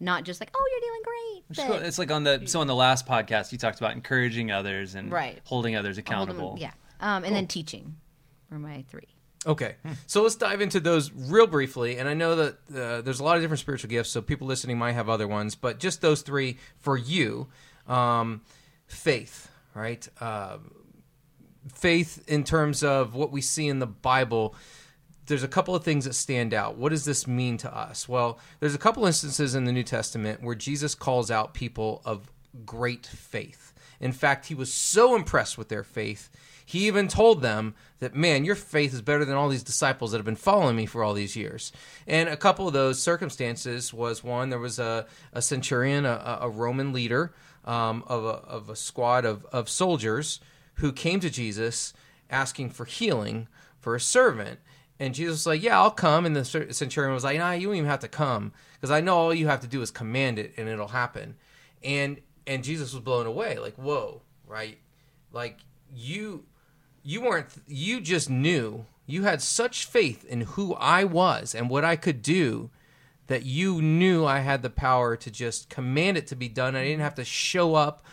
not 0.00 0.24
just 0.24 0.40
like, 0.40 0.50
oh, 0.54 0.68
you're 0.72 0.90
doing 0.90 1.02
great. 1.04 1.44
It's 1.50 1.68
but 1.78 1.82
It's 1.86 1.98
like 1.98 2.10
on 2.10 2.24
the 2.24 2.46
so 2.46 2.60
on 2.60 2.66
the 2.66 2.74
last 2.74 3.06
podcast 3.06 3.52
you 3.52 3.58
talked 3.58 3.78
about 3.78 3.92
encouraging 3.92 4.50
others 4.50 4.94
and 4.94 5.12
Right. 5.12 5.40
holding 5.44 5.76
others 5.76 5.96
hold 5.96 6.08
'em- 6.08 6.12
accountable. 6.14 6.56
yeah. 6.58 6.72
Um, 7.00 7.24
and 7.24 7.36
then 7.36 7.46
teaching 7.46 7.96
were 8.50 8.58
my 8.58 8.84
three. 8.88 9.08
Okay, 9.46 9.76
so 10.06 10.22
let's 10.22 10.34
dive 10.34 10.60
into 10.60 10.80
those 10.80 11.12
real 11.12 11.46
briefly. 11.46 11.98
And 11.98 12.08
I 12.08 12.14
know 12.14 12.34
that 12.34 12.54
uh, 12.74 13.00
there's 13.02 13.20
a 13.20 13.24
lot 13.24 13.36
of 13.36 13.42
different 13.42 13.60
spiritual 13.60 13.88
gifts, 13.88 14.10
so 14.10 14.20
people 14.20 14.48
listening 14.48 14.76
might 14.76 14.92
have 14.92 15.08
other 15.08 15.28
ones, 15.28 15.54
but 15.54 15.78
just 15.78 16.00
those 16.00 16.22
three 16.22 16.58
for 16.80 16.96
you. 16.96 17.46
Um, 17.86 18.42
faith, 18.86 19.48
right? 19.72 20.06
Uh, 20.20 20.58
faith 21.72 22.24
in 22.28 22.42
terms 22.42 22.82
of 22.82 23.14
what 23.14 23.30
we 23.30 23.40
see 23.40 23.68
in 23.68 23.78
the 23.78 23.86
Bible. 23.86 24.56
There's 25.26 25.42
a 25.42 25.48
couple 25.48 25.74
of 25.74 25.84
things 25.84 26.04
that 26.04 26.14
stand 26.14 26.52
out. 26.52 26.76
What 26.76 26.90
does 26.90 27.04
this 27.04 27.26
mean 27.26 27.56
to 27.58 27.76
us? 27.76 28.08
Well, 28.08 28.38
there's 28.60 28.74
a 28.74 28.78
couple 28.78 29.06
instances 29.06 29.54
in 29.54 29.64
the 29.64 29.72
New 29.72 29.82
Testament 29.82 30.42
where 30.42 30.54
Jesus 30.54 30.94
calls 30.94 31.30
out 31.30 31.54
people 31.54 32.02
of 32.04 32.30
great 32.64 33.06
faith. 33.06 33.72
In 34.00 34.12
fact, 34.12 34.46
he 34.46 34.54
was 34.54 34.72
so 34.72 35.14
impressed 35.14 35.56
with 35.56 35.68
their 35.68 35.84
faith, 35.84 36.30
he 36.64 36.88
even 36.88 37.06
told 37.06 37.42
them 37.42 37.76
that, 38.00 38.16
man, 38.16 38.44
your 38.44 38.56
faith 38.56 38.92
is 38.92 39.00
better 39.00 39.24
than 39.24 39.36
all 39.36 39.48
these 39.48 39.62
disciples 39.62 40.10
that 40.10 40.18
have 40.18 40.26
been 40.26 40.34
following 40.34 40.74
me 40.74 40.84
for 40.84 41.04
all 41.04 41.14
these 41.14 41.36
years. 41.36 41.70
And 42.08 42.28
a 42.28 42.36
couple 42.36 42.66
of 42.66 42.74
those 42.74 43.00
circumstances 43.00 43.94
was 43.94 44.24
one, 44.24 44.50
there 44.50 44.58
was 44.58 44.80
a, 44.80 45.06
a 45.32 45.40
centurion, 45.40 46.04
a, 46.04 46.38
a 46.42 46.50
Roman 46.50 46.92
leader 46.92 47.32
um, 47.64 48.02
of, 48.08 48.24
a, 48.24 48.28
of 48.28 48.68
a 48.68 48.74
squad 48.74 49.24
of, 49.24 49.44
of 49.46 49.68
soldiers 49.68 50.40
who 50.74 50.92
came 50.92 51.20
to 51.20 51.30
Jesus 51.30 51.94
asking 52.30 52.70
for 52.70 52.84
healing 52.84 53.46
for 53.78 53.94
a 53.94 54.00
servant. 54.00 54.58
And 54.98 55.14
Jesus 55.14 55.34
was 55.34 55.46
like, 55.46 55.62
Yeah, 55.62 55.78
I'll 55.78 55.90
come. 55.90 56.26
And 56.26 56.34
the 56.34 56.44
centurion 56.44 57.14
was 57.14 57.24
like, 57.24 57.38
Nah, 57.38 57.52
you 57.52 57.68
don't 57.68 57.76
even 57.76 57.90
have 57.90 58.00
to 58.00 58.08
come 58.08 58.52
because 58.74 58.90
I 58.90 59.00
know 59.00 59.16
all 59.16 59.34
you 59.34 59.46
have 59.46 59.60
to 59.60 59.66
do 59.66 59.82
is 59.82 59.90
command 59.90 60.38
it 60.38 60.54
and 60.56 60.68
it'll 60.68 60.88
happen. 60.88 61.36
And 61.84 62.20
and 62.46 62.62
Jesus 62.62 62.92
was 62.92 63.02
blown 63.02 63.26
away, 63.26 63.58
like, 63.58 63.76
Whoa, 63.76 64.22
right? 64.46 64.78
Like, 65.32 65.60
you 65.94 66.44
you 67.02 67.20
weren't 67.20 67.46
you 67.66 68.00
just 68.00 68.28
knew 68.28 68.84
you 69.06 69.22
had 69.22 69.40
such 69.40 69.86
faith 69.86 70.24
in 70.24 70.40
who 70.42 70.74
I 70.74 71.04
was 71.04 71.54
and 71.54 71.70
what 71.70 71.84
I 71.84 71.94
could 71.94 72.20
do 72.22 72.70
that 73.28 73.44
you 73.44 73.80
knew 73.80 74.24
I 74.24 74.40
had 74.40 74.62
the 74.62 74.70
power 74.70 75.16
to 75.16 75.30
just 75.30 75.68
command 75.68 76.16
it 76.16 76.26
to 76.28 76.36
be 76.36 76.48
done. 76.48 76.76
I 76.76 76.84
didn't 76.84 77.00
have 77.00 77.14
to 77.16 77.24
show 77.24 77.74
up, 77.74 78.04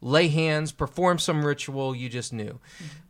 lay 0.00 0.28
hands, 0.28 0.72
perform 0.72 1.18
some 1.18 1.44
ritual. 1.44 1.94
You 1.94 2.08
just 2.08 2.32
knew. 2.32 2.58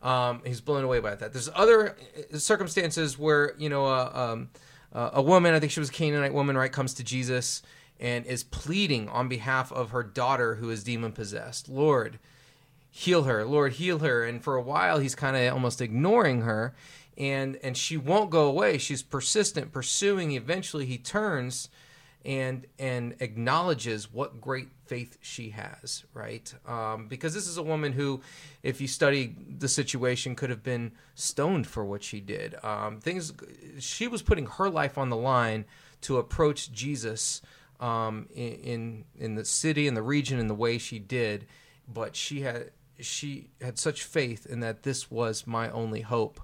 Um, 0.01 0.41
he's 0.45 0.61
blown 0.61 0.83
away 0.83 0.99
by 0.99 1.15
that. 1.15 1.33
There's 1.33 1.49
other 1.53 1.95
uh, 2.33 2.37
circumstances 2.37 3.17
where 3.17 3.53
you 3.57 3.69
know 3.69 3.85
uh, 3.85 4.11
um, 4.13 4.49
uh, 4.93 5.11
a 5.13 5.21
woman, 5.21 5.53
I 5.53 5.59
think 5.59 5.71
she 5.71 5.79
was 5.79 5.89
a 5.89 5.93
Canaanite 5.93 6.33
woman, 6.33 6.57
right, 6.57 6.71
comes 6.71 6.93
to 6.95 7.03
Jesus 7.03 7.61
and 8.01 8.25
is 8.25 8.43
pleading 8.43 9.07
on 9.07 9.29
behalf 9.29 9.71
of 9.71 9.91
her 9.91 10.03
daughter 10.03 10.55
who 10.55 10.69
is 10.69 10.83
demon 10.83 11.13
possessed. 11.13 11.69
Lord, 11.69 12.19
heal 12.89 13.23
her. 13.23 13.45
Lord, 13.45 13.73
heal 13.73 13.99
her. 13.99 14.25
And 14.25 14.43
for 14.43 14.55
a 14.55 14.61
while, 14.61 14.99
he's 14.99 15.15
kind 15.15 15.37
of 15.37 15.53
almost 15.53 15.79
ignoring 15.79 16.41
her 16.41 16.73
and 17.17 17.57
and 17.61 17.77
she 17.77 17.97
won't 17.97 18.29
go 18.29 18.47
away. 18.47 18.77
She's 18.77 19.03
persistent, 19.03 19.71
pursuing. 19.71 20.31
Eventually, 20.31 20.85
he 20.85 20.97
turns 20.97 21.69
and 22.23 22.65
and 22.79 23.15
acknowledges 23.19 24.11
what 24.11 24.41
great 24.41 24.69
faith 24.85 25.17
she 25.21 25.49
has, 25.51 26.03
right? 26.13 26.53
Um, 26.67 27.07
because 27.07 27.33
this 27.33 27.47
is 27.47 27.57
a 27.57 27.63
woman 27.63 27.93
who, 27.93 28.21
if 28.63 28.81
you 28.81 28.87
study 28.87 29.35
the 29.57 29.67
situation, 29.67 30.35
could 30.35 30.49
have 30.49 30.63
been 30.63 30.91
stoned 31.15 31.67
for 31.67 31.85
what 31.85 32.03
she 32.03 32.19
did. 32.19 32.55
Um, 32.63 32.99
things 32.99 33.33
she 33.79 34.07
was 34.07 34.21
putting 34.21 34.45
her 34.45 34.69
life 34.69 34.97
on 34.97 35.09
the 35.09 35.17
line 35.17 35.65
to 36.01 36.17
approach 36.17 36.71
Jesus 36.71 37.41
um, 37.81 38.27
in, 38.33 38.53
in 38.53 39.05
in 39.19 39.35
the 39.35 39.45
city 39.45 39.87
and 39.87 39.97
the 39.97 40.01
region 40.01 40.39
in 40.39 40.47
the 40.47 40.55
way 40.55 40.77
she 40.77 40.99
did, 40.99 41.47
but 41.91 42.15
she 42.15 42.41
had 42.41 42.71
she 42.99 43.49
had 43.59 43.79
such 43.79 44.03
faith 44.03 44.45
in 44.45 44.59
that 44.59 44.83
this 44.83 45.09
was 45.09 45.47
my 45.47 45.69
only 45.71 46.01
hope 46.01 46.39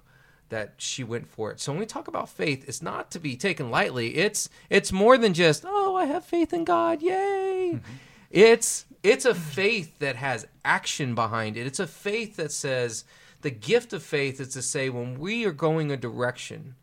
that 0.48 0.74
she 0.78 1.04
went 1.04 1.28
for 1.28 1.50
it. 1.52 1.60
So 1.60 1.72
when 1.72 1.78
we 1.78 1.86
talk 1.86 2.08
about 2.08 2.28
faith, 2.28 2.64
it's 2.68 2.82
not 2.82 3.10
to 3.12 3.20
be 3.20 3.36
taken 3.36 3.70
lightly. 3.70 4.16
It's 4.16 4.48
it's 4.68 4.92
more 4.92 5.16
than 5.16 5.34
just, 5.34 5.64
"Oh, 5.66 5.96
I 5.96 6.06
have 6.06 6.24
faith 6.24 6.52
in 6.52 6.64
God. 6.64 7.02
Yay." 7.02 7.72
Mm-hmm. 7.74 7.92
It's 8.30 8.86
it's 9.02 9.24
a 9.24 9.34
faith 9.34 9.98
that 10.00 10.16
has 10.16 10.46
action 10.64 11.14
behind 11.14 11.56
it. 11.56 11.66
It's 11.66 11.80
a 11.80 11.86
faith 11.86 12.36
that 12.36 12.52
says 12.52 13.04
the 13.42 13.50
gift 13.50 13.92
of 13.92 14.02
faith 14.02 14.40
is 14.40 14.48
to 14.48 14.62
say 14.62 14.88
when 14.88 15.18
we 15.18 15.44
are 15.44 15.52
going 15.52 15.92
a 15.92 15.96
direction, 15.96 16.74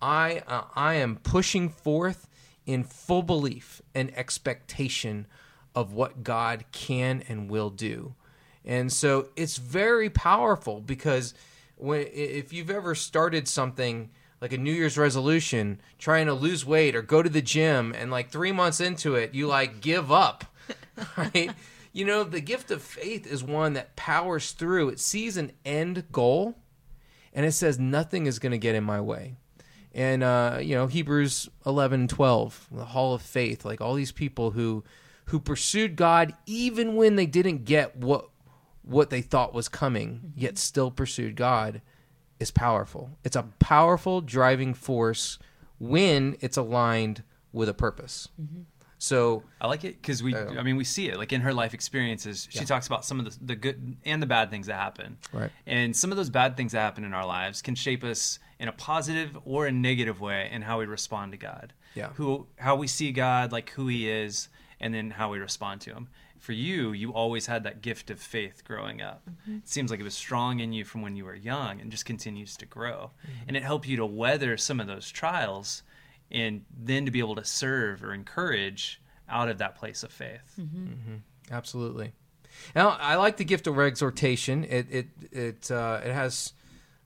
I 0.00 0.42
uh, 0.46 0.64
I 0.74 0.94
am 0.94 1.16
pushing 1.16 1.68
forth 1.68 2.28
in 2.66 2.84
full 2.84 3.22
belief 3.22 3.82
and 3.94 4.16
expectation 4.16 5.26
of 5.74 5.92
what 5.92 6.22
God 6.22 6.64
can 6.72 7.22
and 7.28 7.50
will 7.50 7.70
do. 7.70 8.14
And 8.64 8.92
so 8.92 9.28
it's 9.36 9.56
very 9.56 10.10
powerful 10.10 10.80
because 10.80 11.34
when 11.76 12.06
if 12.12 12.52
you've 12.52 12.70
ever 12.70 12.94
started 12.94 13.48
something 13.48 14.10
like 14.40 14.52
a 14.52 14.58
New 14.58 14.72
Year's 14.72 14.98
resolution, 14.98 15.80
trying 15.98 16.26
to 16.26 16.34
lose 16.34 16.64
weight 16.64 16.94
or 16.94 17.02
go 17.02 17.22
to 17.22 17.28
the 17.28 17.42
gym, 17.42 17.94
and 17.96 18.10
like 18.10 18.30
three 18.30 18.52
months 18.52 18.80
into 18.80 19.14
it, 19.14 19.34
you 19.34 19.46
like 19.46 19.80
give 19.80 20.10
up, 20.10 20.44
right? 21.16 21.50
you 21.92 22.04
know, 22.04 22.24
the 22.24 22.40
gift 22.40 22.70
of 22.70 22.82
faith 22.82 23.26
is 23.26 23.42
one 23.42 23.74
that 23.74 23.96
powers 23.96 24.52
through. 24.52 24.88
It 24.90 25.00
sees 25.00 25.36
an 25.36 25.52
end 25.64 26.04
goal, 26.12 26.56
and 27.32 27.44
it 27.44 27.52
says 27.52 27.78
nothing 27.78 28.26
is 28.26 28.38
going 28.38 28.52
to 28.52 28.58
get 28.58 28.74
in 28.74 28.84
my 28.84 29.00
way. 29.00 29.36
And 29.92 30.22
uh, 30.22 30.58
you 30.60 30.74
know, 30.74 30.86
Hebrews 30.86 31.48
11, 31.66 32.08
12, 32.08 32.68
the 32.72 32.84
Hall 32.86 33.14
of 33.14 33.22
Faith, 33.22 33.64
like 33.64 33.80
all 33.80 33.94
these 33.94 34.12
people 34.12 34.52
who 34.52 34.84
who 35.26 35.38
pursued 35.38 35.94
God 35.94 36.34
even 36.46 36.96
when 36.96 37.14
they 37.16 37.26
didn't 37.26 37.64
get 37.64 37.96
what 37.96 38.28
what 38.82 39.10
they 39.10 39.20
thought 39.22 39.54
was 39.54 39.68
coming, 39.68 40.32
yet 40.34 40.58
still 40.58 40.90
pursued 40.90 41.36
God, 41.36 41.82
is 42.38 42.50
powerful. 42.50 43.18
It's 43.24 43.36
a 43.36 43.44
powerful 43.58 44.20
driving 44.20 44.74
force 44.74 45.38
when 45.78 46.36
it's 46.40 46.56
aligned 46.56 47.22
with 47.52 47.68
a 47.68 47.74
purpose. 47.74 48.28
Mm-hmm. 48.40 48.62
So 48.98 49.44
I 49.60 49.66
like 49.66 49.84
it 49.84 50.00
because 50.00 50.22
we, 50.22 50.34
uh, 50.34 50.54
I 50.58 50.62
mean, 50.62 50.76
we 50.76 50.84
see 50.84 51.08
it 51.08 51.16
like 51.16 51.32
in 51.32 51.40
her 51.40 51.54
life 51.54 51.72
experiences. 51.72 52.46
She 52.50 52.58
yeah. 52.58 52.64
talks 52.66 52.86
about 52.86 53.04
some 53.04 53.18
of 53.18 53.24
the, 53.24 53.44
the 53.46 53.56
good 53.56 53.96
and 54.04 54.22
the 54.22 54.26
bad 54.26 54.50
things 54.50 54.66
that 54.66 54.74
happen. 54.74 55.16
Right. 55.32 55.50
And 55.66 55.96
some 55.96 56.10
of 56.10 56.18
those 56.18 56.28
bad 56.28 56.54
things 56.56 56.72
that 56.72 56.80
happen 56.80 57.04
in 57.04 57.14
our 57.14 57.24
lives 57.24 57.62
can 57.62 57.74
shape 57.74 58.04
us 58.04 58.38
in 58.60 58.68
a 58.68 58.72
positive 58.72 59.36
or 59.44 59.66
a 59.66 59.72
negative 59.72 60.20
way 60.20 60.48
in 60.52 60.62
how 60.62 60.78
we 60.78 60.86
respond 60.86 61.32
to 61.32 61.38
God. 61.38 61.72
Yeah. 61.94 62.10
Who, 62.14 62.46
how 62.56 62.76
we 62.76 62.86
see 62.86 63.10
God, 63.10 63.50
like 63.50 63.70
who 63.70 63.88
He 63.88 64.08
is, 64.08 64.48
and 64.78 64.94
then 64.94 65.10
how 65.10 65.32
we 65.32 65.38
respond 65.38 65.80
to 65.82 65.90
Him 65.90 66.08
for 66.40 66.52
you, 66.52 66.92
you 66.92 67.12
always 67.12 67.46
had 67.46 67.64
that 67.64 67.82
gift 67.82 68.10
of 68.10 68.18
faith 68.18 68.64
growing 68.64 69.02
up. 69.02 69.22
Mm-hmm. 69.30 69.58
It 69.58 69.68
seems 69.68 69.90
like 69.90 70.00
it 70.00 70.04
was 70.04 70.14
strong 70.14 70.60
in 70.60 70.72
you 70.72 70.84
from 70.84 71.02
when 71.02 71.14
you 71.14 71.26
were 71.26 71.34
young 71.34 71.80
and 71.80 71.90
just 71.90 72.06
continues 72.06 72.56
to 72.56 72.66
grow. 72.66 73.10
Mm-hmm. 73.22 73.48
And 73.48 73.56
it 73.56 73.62
helped 73.62 73.86
you 73.86 73.96
to 73.98 74.06
weather 74.06 74.56
some 74.56 74.80
of 74.80 74.86
those 74.86 75.10
trials 75.10 75.82
and 76.30 76.64
then 76.76 77.04
to 77.04 77.10
be 77.10 77.18
able 77.18 77.36
to 77.36 77.44
serve 77.44 78.02
or 78.02 78.14
encourage 78.14 79.02
out 79.28 79.48
of 79.48 79.58
that 79.58 79.76
place 79.76 80.02
of 80.02 80.10
faith. 80.10 80.56
Mm-hmm. 80.58 80.86
mm-hmm. 80.86 81.16
Absolutely. 81.52 82.12
Now, 82.76 82.90
I 83.00 83.16
like 83.16 83.36
the 83.36 83.44
gift 83.44 83.66
of 83.66 83.78
exhortation. 83.78 84.64
It 84.64 84.86
it 84.90 85.08
it 85.32 85.70
uh, 85.70 86.00
it 86.04 86.12
has 86.12 86.52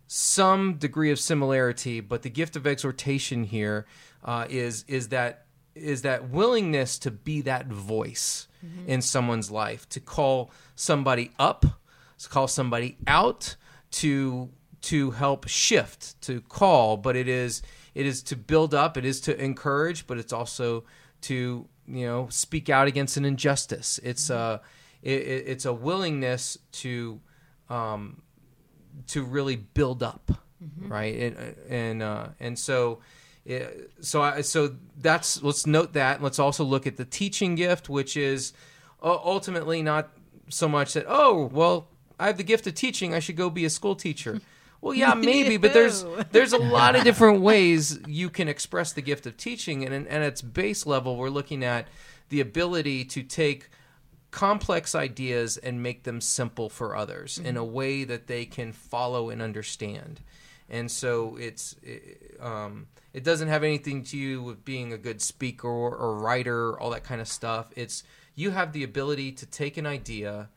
some 0.07 0.75
degree 0.75 1.11
of 1.11 1.19
similarity, 1.19 2.01
but 2.01 2.23
the 2.23 2.31
gift 2.31 2.57
of 2.57 2.67
exhortation 2.67 3.45
here 3.45 3.87
uh, 4.25 4.47
is 4.49 4.85
is 4.89 5.09
that 5.09 5.47
is 5.75 6.03
that 6.03 6.31
willingness 6.31 6.99
to 7.01 7.11
be 7.11 7.41
that 7.43 7.67
voice 7.67 8.47
mm-hmm. 8.65 8.89
in 8.89 9.03
someone's 9.03 9.51
life, 9.51 9.89
to 9.89 10.01
call 10.01 10.51
somebody 10.77 11.33
up, 11.39 11.67
to 12.19 12.29
call 12.29 12.49
somebody 12.49 12.97
out, 13.07 13.57
to 13.91 14.51
to 14.83 15.13
help 15.13 15.49
shift, 15.49 16.21
to 16.23 16.41
call, 16.43 16.97
but 16.97 17.17
it 17.17 17.29
is 17.29 17.63
it 17.95 18.07
is 18.07 18.23
to 18.25 18.37
build 18.37 18.75
up, 18.75 18.97
it 18.97 19.05
is 19.05 19.21
to 19.23 19.43
encourage, 19.43 20.07
but 20.07 20.19
it's 20.19 20.33
also 20.33 20.85
to 21.23 21.67
you 21.87 22.07
know 22.07 22.29
speak 22.31 22.69
out 22.69 22.87
against 22.87 23.17
an 23.17 23.25
injustice. 23.25 23.99
It's 24.03 24.29
mm-hmm. 24.29 24.55
a 24.55 24.61
it, 25.03 25.45
it's 25.47 25.65
a 25.65 25.73
willingness 25.73 26.59
to 26.73 27.21
um, 27.69 28.23
to 29.09 29.23
really 29.23 29.57
build 29.57 30.03
up, 30.03 30.31
mm-hmm. 30.63 30.93
right? 30.93 31.15
And 31.19 31.57
and 31.69 32.03
uh, 32.03 32.29
and 32.41 32.59
so 32.59 33.01
so 34.01 34.23
I, 34.23 34.41
so 34.41 34.75
that's 34.97 35.43
let's 35.43 35.67
note 35.67 35.93
that. 35.93 36.23
Let's 36.23 36.39
also 36.39 36.65
look 36.65 36.87
at 36.87 36.97
the 36.97 37.05
teaching 37.05 37.55
gift, 37.55 37.89
which 37.89 38.17
is 38.17 38.53
uh, 39.03 39.19
ultimately 39.25 39.83
not 39.83 40.11
so 40.49 40.69
much 40.69 40.93
that 40.95 41.05
oh 41.09 41.51
well 41.53 41.89
I 42.19 42.27
have 42.27 42.37
the 42.37 42.45
gift 42.45 42.67
of 42.67 42.75
teaching, 42.75 43.15
I 43.15 43.19
should 43.19 43.37
go 43.37 43.51
be 43.51 43.65
a 43.65 43.71
school 43.71 43.97
teacher. 43.97 44.41
Well, 44.81 44.93
yeah, 44.93 45.15
maybe, 45.17 45.57
but 45.57 45.73
there's 45.73 46.05
there's 46.31 46.53
a 46.53 46.59
lot 46.59 46.95
of 46.95 47.05
different 47.05 47.41
ways 47.41 47.99
you 48.07 48.29
can 48.29 48.49
express 48.49 48.93
the 48.93 49.01
gift 49.01 49.25
of 49.25 49.39
teaching, 49.39 49.83
and 49.83 49.95
and 49.95 50.07
at 50.07 50.23
its 50.23 50.43
base 50.43 50.85
level, 50.85 51.17
we're 51.17 51.31
looking 51.31 51.65
at 51.65 51.89
the 52.29 52.41
ability 52.41 53.07
to 53.07 53.23
take 53.23 53.71
complex 54.35 54.97
ideas 54.97 55.57
and 55.59 55.81
make 55.81 56.03
them 56.03 56.21
simple 56.21 56.69
for 56.69 56.97
others 56.97 57.39
mm-hmm. 57.39 57.47
in 57.47 57.57
a 57.57 57.65
way 57.65 58.03
that 58.03 58.27
they 58.27 58.45
can 58.45 58.73
follow 58.73 59.31
and 59.31 59.41
understand. 59.41 60.21
And 60.69 60.91
so 60.91 61.37
it's 61.39 61.77
it, 61.85 62.37
um, 62.41 62.89
it 63.13 63.23
doesn't 63.23 63.47
have 63.47 63.63
anything 63.63 64.03
to 64.03 64.11
do 64.11 64.43
with 64.43 64.65
being 64.65 64.93
a 64.93 64.99
good 64.99 65.23
speaker 65.23 65.69
or, 65.69 65.95
or 65.95 66.17
writer, 66.17 66.77
all 66.81 66.91
that 66.91 67.05
kind 67.05 67.21
of 67.21 67.29
stuff. 67.29 67.71
It's 67.77 68.03
you 68.35 68.51
have 68.51 68.73
the 68.73 68.83
ability 68.83 69.31
to 69.31 69.47
take 69.47 69.77
an 69.77 69.87
idea 69.87 70.49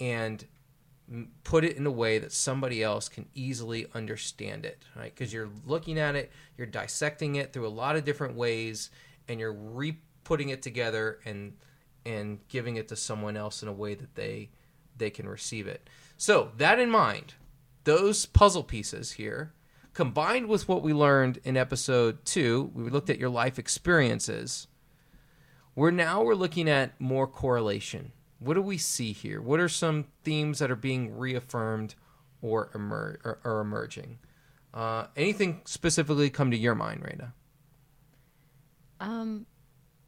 and 0.00 0.44
put 1.44 1.62
it 1.62 1.76
in 1.76 1.86
a 1.86 1.90
way 1.92 2.18
that 2.18 2.32
somebody 2.32 2.82
else 2.82 3.08
can 3.08 3.26
easily 3.36 3.86
understand 3.94 4.66
it, 4.66 4.82
right? 4.96 5.14
Because 5.14 5.32
you're 5.32 5.50
looking 5.64 5.96
at 5.96 6.16
it, 6.16 6.32
you're 6.58 6.66
dissecting 6.66 7.36
it 7.36 7.52
through 7.52 7.68
a 7.68 7.76
lot 7.84 7.94
of 7.94 8.04
different 8.04 8.34
ways, 8.34 8.90
and 9.28 9.38
you're 9.38 9.52
re-putting 9.52 10.48
it 10.48 10.60
together 10.60 11.20
and 11.24 11.52
and 12.06 12.38
giving 12.48 12.76
it 12.76 12.88
to 12.88 12.96
someone 12.96 13.36
else 13.36 13.62
in 13.62 13.68
a 13.68 13.72
way 13.72 13.94
that 13.94 14.14
they 14.14 14.50
they 14.96 15.10
can 15.10 15.28
receive 15.28 15.66
it. 15.66 15.90
So 16.16 16.52
that 16.56 16.78
in 16.78 16.88
mind, 16.88 17.34
those 17.84 18.24
puzzle 18.24 18.62
pieces 18.62 19.12
here, 19.12 19.52
combined 19.92 20.46
with 20.46 20.68
what 20.68 20.82
we 20.82 20.94
learned 20.94 21.38
in 21.44 21.56
episode 21.56 22.24
two, 22.24 22.70
we 22.74 22.88
looked 22.88 23.10
at 23.10 23.18
your 23.18 23.28
life 23.28 23.58
experiences. 23.58 24.68
We're 25.74 25.90
now 25.90 26.22
we're 26.22 26.34
looking 26.34 26.70
at 26.70 26.98
more 26.98 27.26
correlation. 27.26 28.12
What 28.38 28.54
do 28.54 28.62
we 28.62 28.78
see 28.78 29.12
here? 29.12 29.40
What 29.40 29.60
are 29.60 29.68
some 29.68 30.06
themes 30.22 30.58
that 30.60 30.70
are 30.70 30.76
being 30.76 31.16
reaffirmed 31.16 31.94
or, 32.42 32.70
emer- 32.74 33.18
or, 33.24 33.38
or 33.44 33.60
emerging? 33.60 34.18
Uh, 34.72 35.06
anything 35.16 35.62
specifically 35.64 36.28
come 36.28 36.50
to 36.50 36.56
your 36.56 36.74
mind, 36.74 37.02
Raina? 37.02 37.32
Um, 39.00 39.46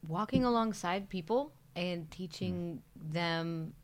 walking 0.07 0.45
alongside 0.45 1.09
people 1.09 1.53
and 1.77 2.11
teaching 2.11 2.83
mm. 2.99 3.13
them 3.13 3.75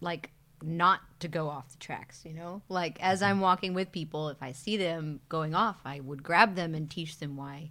like 0.00 0.30
not 0.62 1.00
to 1.20 1.28
go 1.28 1.48
off 1.48 1.70
the 1.70 1.78
tracks, 1.78 2.24
you 2.24 2.32
know? 2.32 2.62
Like 2.68 3.02
as 3.02 3.22
I'm 3.22 3.40
walking 3.40 3.74
with 3.74 3.92
people, 3.92 4.28
if 4.28 4.42
I 4.42 4.52
see 4.52 4.76
them 4.76 5.20
going 5.28 5.54
off, 5.54 5.76
I 5.84 6.00
would 6.00 6.22
grab 6.22 6.54
them 6.54 6.74
and 6.74 6.90
teach 6.90 7.18
them 7.18 7.36
why 7.36 7.70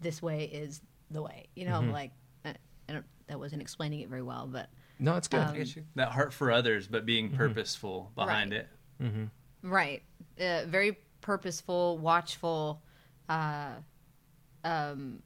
this 0.00 0.20
way 0.20 0.44
is 0.44 0.80
the 1.10 1.22
way. 1.22 1.48
You 1.54 1.66
know, 1.66 1.80
mm-hmm. 1.80 1.92
like 1.92 2.10
I, 2.44 2.54
I, 2.88 2.92
don't 2.92 3.04
that 3.28 3.38
wasn't 3.38 3.62
explaining 3.62 4.00
it 4.00 4.08
very 4.08 4.22
well, 4.22 4.48
but 4.50 4.68
No, 4.98 5.16
it's 5.16 5.28
good. 5.28 5.40
I 5.40 5.56
get 5.56 5.76
you. 5.76 5.84
That 5.94 6.10
heart 6.10 6.32
for 6.32 6.50
others, 6.50 6.86
but 6.88 7.06
being 7.06 7.28
Mm-hmm. 7.28 7.36
purposeful 7.36 8.10
behind 8.16 8.52
Right. 8.52 8.66
it. 9.00 9.28
Right. 9.62 10.02
Uh, 10.40 10.64
very 10.66 10.98
purposeful, 11.20 11.98
watchful, 11.98 12.82
uh, 13.28 13.74
um, 14.64 15.22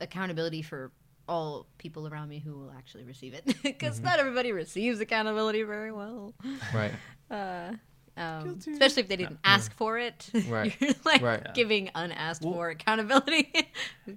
accountability 0.00 0.62
for 0.62 0.92
all 1.30 1.66
people 1.78 2.06
around 2.08 2.28
me 2.28 2.38
who 2.40 2.52
will 2.58 2.72
actually 2.76 3.04
receive 3.04 3.34
it. 3.34 3.44
Because 3.62 3.96
Mm-hmm. 3.96 4.04
not 4.04 4.18
everybody 4.18 4.52
receives 4.52 5.00
accountability 5.00 5.62
very 5.62 5.92
well. 5.92 6.34
right. 6.74 6.92
Um, 8.16 8.58
especially 8.58 9.02
if 9.04 9.08
they 9.08 9.16
didn't 9.16 9.38
ask 9.44 9.72
for 9.76 9.96
it. 9.98 10.28
Right. 10.48 10.76
You're 10.80 10.92
like 11.06 11.22
Right. 11.22 11.54
giving 11.54 11.90
unasked 11.94 12.42
for 12.42 12.68
accountability. 12.68 13.50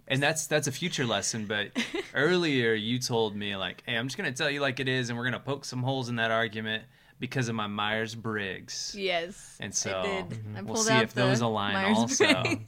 And 0.10 0.22
that's 0.22 0.48
that's 0.48 0.68
a 0.68 0.72
future 0.74 1.06
lesson. 1.06 1.46
But 1.46 1.68
earlier 2.14 2.74
you 2.74 3.00
told 3.00 3.34
me 3.36 3.56
like, 3.56 3.84
hey, 3.86 3.96
I'm 3.96 4.08
just 4.08 4.18
gonna 4.18 4.34
tell 4.34 4.50
you 4.50 4.60
like 4.60 4.80
it 4.82 4.90
is, 4.90 5.10
and 5.10 5.18
we're 5.18 5.24
gonna 5.26 5.40
poke 5.40 5.64
some 5.64 5.84
holes 5.84 6.10
in 6.10 6.18
that 6.18 6.32
argument 6.32 6.84
because 7.20 7.48
of 7.48 7.56
my 7.56 7.68
Myers 7.68 8.14
Briggs. 8.16 8.94
yes. 8.98 9.58
And 9.62 9.74
so 9.74 10.00
I 10.00 10.04
did. 10.28 10.40
I 10.58 10.62
we'll 10.64 10.76
see 10.78 10.92
out 10.94 11.04
if 11.04 11.14
those 11.14 11.40
align 11.40 11.74
Myers-Briggs. 11.76 12.22
also. 12.22 12.60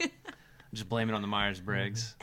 just 0.73 0.87
blame 0.87 1.09
it 1.09 1.13
on 1.15 1.21
the 1.21 1.27
Myers 1.27 1.59
Briggs. 1.59 2.15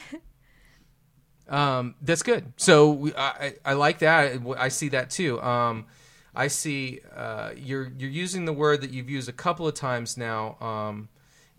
Um, 1.53 1.95
that's 2.01 2.23
good. 2.23 2.53
So 2.57 2.91
we, 2.91 3.15
I, 3.15 3.55
I 3.65 3.75
like 3.75 3.99
that. 4.01 4.41
I 4.59 4.69
see 4.69 4.89
that 4.89 5.11
too. 5.11 5.41
Um, 5.43 5.85
I 6.35 6.49
see 6.49 7.01
uh, 7.15 7.51
you're 7.55 7.93
you're 7.99 8.11
using 8.11 8.47
the 8.47 8.55
word 8.55 8.81
that 8.81 8.91
you've 8.91 9.11
used 9.11 9.29
a 9.29 9.33
couple 9.33 9.69
of 9.69 9.75
times 9.75 10.17
now, 10.17 10.57
um, 10.63 11.11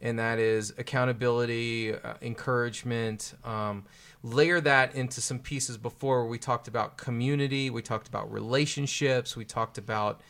and 0.01 0.17
that 0.17 0.39
is 0.39 0.73
accountability, 0.79 1.93
uh, 1.93 2.15
encouragement. 2.23 3.35
Um, 3.45 3.85
layer 4.23 4.59
that 4.61 4.95
into 4.95 5.21
some 5.21 5.37
pieces 5.37 5.77
before 5.77 6.25
we 6.25 6.39
talked 6.39 6.67
about 6.67 6.97
community, 6.97 7.69
we 7.69 7.83
talked 7.83 8.07
about 8.07 8.31
relationships, 8.31 9.37
we 9.37 9.45
talked 9.45 9.77
about 9.77 10.21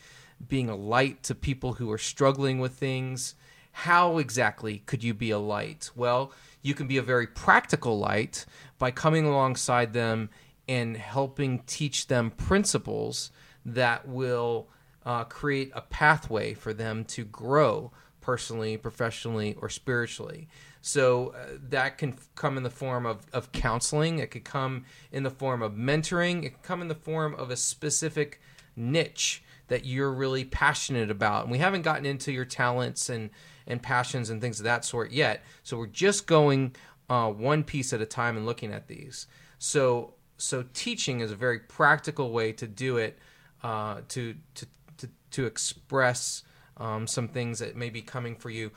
being 0.49 0.67
a 0.67 0.75
light 0.75 1.23
to 1.23 1.35
people 1.35 1.73
who 1.73 1.89
are 1.89 1.97
struggling 1.97 2.59
with 2.59 2.73
things. 2.73 3.35
How 3.71 4.17
exactly 4.17 4.79
could 4.85 5.03
you 5.03 5.13
be 5.13 5.31
a 5.31 5.39
light? 5.39 5.89
Well, 5.95 6.33
you 6.63 6.73
can 6.73 6.87
be 6.87 6.97
a 6.97 7.03
very 7.03 7.27
practical 7.27 7.99
light 7.99 8.45
by 8.79 8.89
coming 8.89 9.25
alongside 9.25 9.93
them 9.93 10.29
and 10.67 10.97
helping 10.97 11.59
teach 11.67 12.07
them 12.07 12.31
principles 12.31 13.31
that 13.65 14.07
will 14.07 14.67
uh, 15.05 15.25
create 15.25 15.71
a 15.75 15.81
pathway 15.81 16.53
for 16.53 16.73
them 16.73 17.03
to 17.05 17.23
grow 17.25 17.91
personally, 18.21 18.77
professionally, 18.77 19.55
or 19.61 19.69
spiritually. 19.69 20.47
So 20.81 21.33
uh, 21.35 21.57
that 21.69 21.97
can 21.97 22.13
f- 22.13 22.29
come 22.35 22.57
in 22.57 22.63
the 22.63 22.69
form 22.69 23.05
of, 23.05 23.25
of 23.33 23.51
counseling, 23.51 24.19
it 24.19 24.31
could 24.31 24.45
come 24.45 24.85
in 25.11 25.23
the 25.23 25.29
form 25.29 25.61
of 25.61 25.73
mentoring, 25.73 26.45
it 26.45 26.51
can 26.51 26.61
come 26.63 26.81
in 26.81 26.87
the 26.87 26.95
form 26.95 27.35
of 27.35 27.51
a 27.51 27.57
specific 27.57 28.41
niche 28.75 29.42
that 29.67 29.85
you're 29.85 30.11
really 30.11 30.45
passionate 30.45 31.09
about. 31.09 31.43
And 31.43 31.51
we 31.51 31.57
haven't 31.57 31.83
gotten 31.83 32.05
into 32.05 32.31
your 32.31 32.45
talents 32.45 33.09
and, 33.09 33.29
and 33.67 33.81
passions 33.81 34.29
and 34.29 34.41
things 34.41 34.59
of 34.59 34.65
that 34.65 34.85
sort 34.85 35.11
yet. 35.11 35.43
So 35.63 35.77
we're 35.77 35.87
just 35.87 36.27
going 36.27 36.75
uh, 37.09 37.29
one 37.31 37.63
piece 37.63 37.93
at 37.93 38.01
a 38.01 38.05
time 38.05 38.37
and 38.37 38.45
looking 38.45 38.71
at 38.73 38.87
these. 38.87 39.27
So 39.57 40.15
so 40.37 40.65
teaching 40.73 41.21
is 41.21 41.31
a 41.31 41.35
very 41.35 41.59
practical 41.59 42.31
way 42.31 42.51
to 42.53 42.67
do 42.67 42.97
it, 42.97 43.17
uh, 43.61 44.01
to, 44.09 44.35
to 44.55 44.65
to 44.97 45.09
to 45.31 45.45
express 45.45 46.43
um, 46.77 47.07
some 47.07 47.27
things 47.27 47.59
that 47.59 47.75
may 47.75 47.89
be 47.89 48.01
coming 48.01 48.35
for 48.35 48.49
you. 48.49 48.71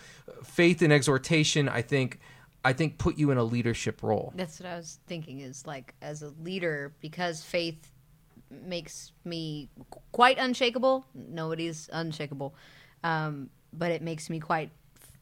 Faith 0.45 0.83
and 0.83 0.93
exhortation, 0.93 1.69
I 1.69 1.83
think, 1.83 2.21
I 2.65 2.73
think 2.73 2.99
put 2.99 3.17
you 3.17 3.31
in 3.31 3.39
a 3.39 3.45
leadership 3.45 4.03
role. 4.03 4.33
That's 4.37 4.61
what 4.61 4.69
I 4.69 4.77
was 4.77 4.99
thinking 5.07 5.41
is 5.41 5.67
like 5.67 5.95
as 6.03 6.23
a 6.23 6.31
leader 6.41 6.95
because 7.01 7.43
faith 7.43 7.91
makes 8.51 9.13
me 9.25 9.69
quite 10.13 10.39
unshakable. 10.39 11.07
Nobody's 11.15 11.89
unshakable. 11.93 12.55
Um, 13.03 13.51
but 13.73 13.91
it 13.91 14.03
makes 14.03 14.31
me 14.31 14.41
quite 14.41 14.71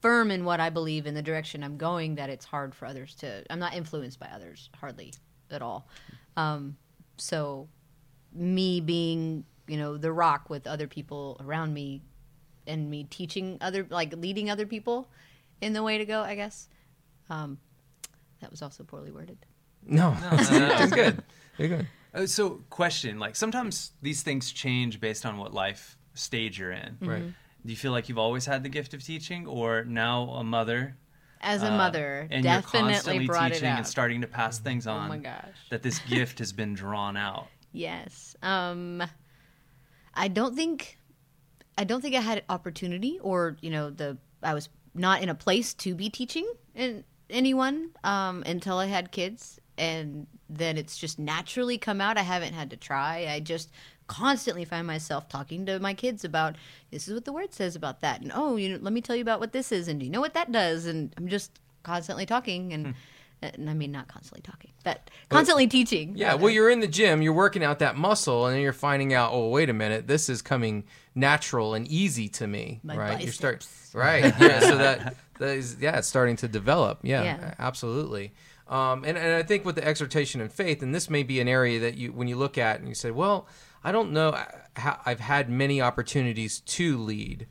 firm 0.01 0.31
in 0.31 0.45
what 0.45 0.61
I 0.61 0.71
believe 0.71 1.07
in 1.07 1.15
the 1.15 1.23
direction 1.23 1.65
I'm 1.65 1.77
going 1.77 2.17
that 2.17 2.29
it's 2.29 2.45
hard 2.45 2.75
for 2.75 2.87
others 2.87 3.15
to 3.17 3.43
I'm 3.49 3.59
not 3.59 3.75
influenced 3.75 4.21
by 4.21 4.27
others 4.27 4.69
hardly 4.79 5.15
at 5.51 5.63
all. 5.63 5.89
Um, 6.37 6.77
so 7.17 7.69
me 8.35 8.81
being, 8.81 9.45
you 9.67 9.79
know, 9.79 9.97
the 9.97 10.13
rock 10.13 10.51
with 10.51 10.67
other 10.67 10.87
people 10.87 11.41
around 11.41 11.73
me 11.73 12.03
and 12.67 12.91
me 12.91 13.05
teaching 13.05 13.59
other 13.61 13.87
like 13.89 14.15
leading 14.17 14.51
other 14.51 14.67
people 14.67 15.09
in 15.61 15.73
the 15.73 15.83
way 15.83 15.99
to 15.99 16.05
go, 16.05 16.21
I 16.21 16.35
guess. 16.35 16.69
Um, 17.31 17.59
that 18.41 18.51
was 18.51 18.61
also 18.61 18.85
poorly 18.85 19.11
worded. 19.11 19.39
No, 19.87 20.17
it's 20.33 20.93
good. 20.93 21.23
You're 21.59 21.69
good. 21.69 21.87
Uh, 22.15 22.27
so, 22.27 22.63
question: 22.71 23.19
like 23.19 23.35
sometimes 23.37 23.93
these 24.03 24.23
things 24.23 24.53
change 24.53 25.01
based 25.01 25.27
on 25.27 25.37
what 25.39 25.53
life 25.53 25.99
stage 26.15 26.59
you're 26.59 26.73
in. 26.73 26.95
Mm-hmm. 26.95 27.09
Right. 27.09 27.23
Do 27.67 27.71
you 27.73 27.77
feel 27.77 27.93
like 27.93 28.09
you've 28.09 28.19
always 28.19 28.47
had 28.47 28.63
the 28.63 28.69
gift 28.69 28.95
of 28.95 29.03
teaching, 29.03 29.47
or 29.47 29.85
now 29.85 30.29
a 30.31 30.45
mother? 30.45 30.97
As 31.41 31.63
a 31.63 31.73
uh, 31.73 31.77
mother, 31.77 32.27
and 32.31 32.45
you're 32.45 32.55
definitely 32.55 32.93
constantly 32.93 33.27
brought 33.27 33.53
teaching 33.53 33.65
it 33.69 33.71
out. 33.73 33.79
and 33.79 33.87
starting 33.87 34.21
to 34.23 34.27
pass 34.27 34.57
Mm-hmm. 34.57 34.65
things 34.65 34.87
on. 34.87 35.07
Oh 35.07 35.09
my 35.09 35.19
gosh. 35.19 35.57
That 35.71 35.83
this 35.83 35.99
gift 36.01 36.39
has 36.39 36.53
been 36.53 36.75
drawn 36.75 37.17
out. 37.17 37.49
Yes. 37.77 38.37
Um 38.41 39.03
I 40.15 40.29
don't 40.29 40.55
think 40.55 40.97
I 41.77 41.83
don't 41.83 42.01
think 42.01 42.15
I 42.15 42.21
had 42.21 42.45
opportunity 42.49 43.19
or, 43.21 43.57
you 43.61 43.71
know, 43.71 43.91
the 43.91 44.17
I 44.45 44.55
was 44.55 44.69
not 44.95 45.23
in 45.23 45.29
a 45.29 45.35
place 45.35 45.75
to 45.75 45.95
be 45.97 46.09
teaching 46.09 46.49
in 46.77 47.03
anyone 47.29 47.91
um 48.05 48.45
until 48.47 48.79
I 48.79 48.87
had 48.87 49.11
kids 49.11 49.59
and 49.77 50.27
then 50.49 50.77
it's 50.77 50.97
just 50.97 51.19
naturally 51.19 51.79
come 51.79 52.01
out. 52.01 52.19
I 52.19 52.23
haven't 52.23 52.55
had 52.55 52.71
to 52.71 52.77
try. 52.77 53.27
I 53.29 53.41
just 53.41 53.71
constantly 54.07 54.65
find 54.65 54.87
myself 54.87 55.29
talking 55.29 55.65
to 55.67 55.79
my 55.79 55.95
kids 55.95 56.25
about 56.25 56.57
this 56.91 57.09
is 57.09 57.15
what 57.15 57.25
the 57.25 57.33
word 57.33 57.53
says 57.55 57.75
about 57.75 58.01
that 58.01 58.21
and 58.21 58.31
oh, 58.35 58.57
you 58.57 58.69
know, 58.69 58.79
let 58.83 58.93
me 58.93 59.01
tell 59.01 59.17
you 59.17 59.23
about 59.23 59.41
what 59.41 59.53
this 59.53 59.73
is 59.73 59.89
and 59.89 59.99
do 59.99 60.05
you 60.05 60.13
know 60.13 60.21
what 60.21 60.35
that 60.35 60.53
does 60.53 60.85
and 60.85 61.15
I'm 61.17 61.27
just 61.27 61.59
constantly 61.85 62.27
talking 62.27 62.73
and 62.73 62.87
hmm. 62.89 62.93
and 63.41 63.71
I 63.71 63.75
mean 63.75 63.93
not 63.93 64.09
constantly 64.09 64.43
talking, 64.43 64.73
but 64.83 65.11
constantly 65.29 65.69
teaching. 65.69 66.15
Yeah, 66.17 66.35
well, 66.35 66.47
uh, 66.47 66.49
you're 66.49 66.71
in 66.71 66.81
the 66.81 66.89
gym, 66.89 67.23
you're 67.23 67.33
working 67.33 67.63
out 67.63 67.79
that 67.79 67.97
muscle, 67.97 68.47
and 68.47 68.55
then 68.55 68.63
you're 68.63 68.73
finding 68.73 69.15
out, 69.15 69.31
oh, 69.33 69.49
wait 69.51 69.71
a 69.71 69.73
minute, 69.73 70.07
this 70.07 70.29
is 70.29 70.43
coming 70.43 70.85
natural 71.15 71.75
and 71.75 71.87
easy 71.87 72.29
to 72.31 72.47
me, 72.47 72.81
My 72.83 72.97
right? 72.97 73.23
You're 73.23 73.33
start, 73.33 73.67
right? 73.93 74.35
Yeah, 74.41 74.61
so 74.61 74.79
that, 74.79 75.17
that 75.39 75.57
is, 75.57 75.77
yeah, 75.81 75.99
it's 75.99 76.09
starting 76.09 76.37
to 76.37 76.49
develop. 76.49 77.01
Yeah, 77.03 77.23
Yeah. 77.23 77.55
absolutely. 77.59 78.33
Um, 78.67 79.05
and, 79.05 79.19
and 79.19 79.35
I 79.35 79.43
think 79.43 79.65
with 79.65 79.75
the 79.75 79.87
exhortation 79.87 80.41
and 80.41 80.51
faith, 80.51 80.83
and 80.83 80.95
this 80.95 81.11
may 81.11 81.23
be 81.23 81.41
an 81.41 81.49
area 81.49 81.79
that 81.81 81.97
you, 81.97 82.13
when 82.13 82.29
you 82.29 82.37
look 82.37 82.57
at 82.57 82.79
and 82.79 82.89
you 82.89 82.95
say, 82.95 83.11
well, 83.11 83.47
I 83.83 83.93
don't 83.93 84.13
know, 84.13 84.31
uh, 84.31 84.97
I've 85.05 85.21
had 85.21 85.51
many 85.51 85.81
opportunities 85.81 86.61
to 86.61 86.97
lead. 86.97 87.47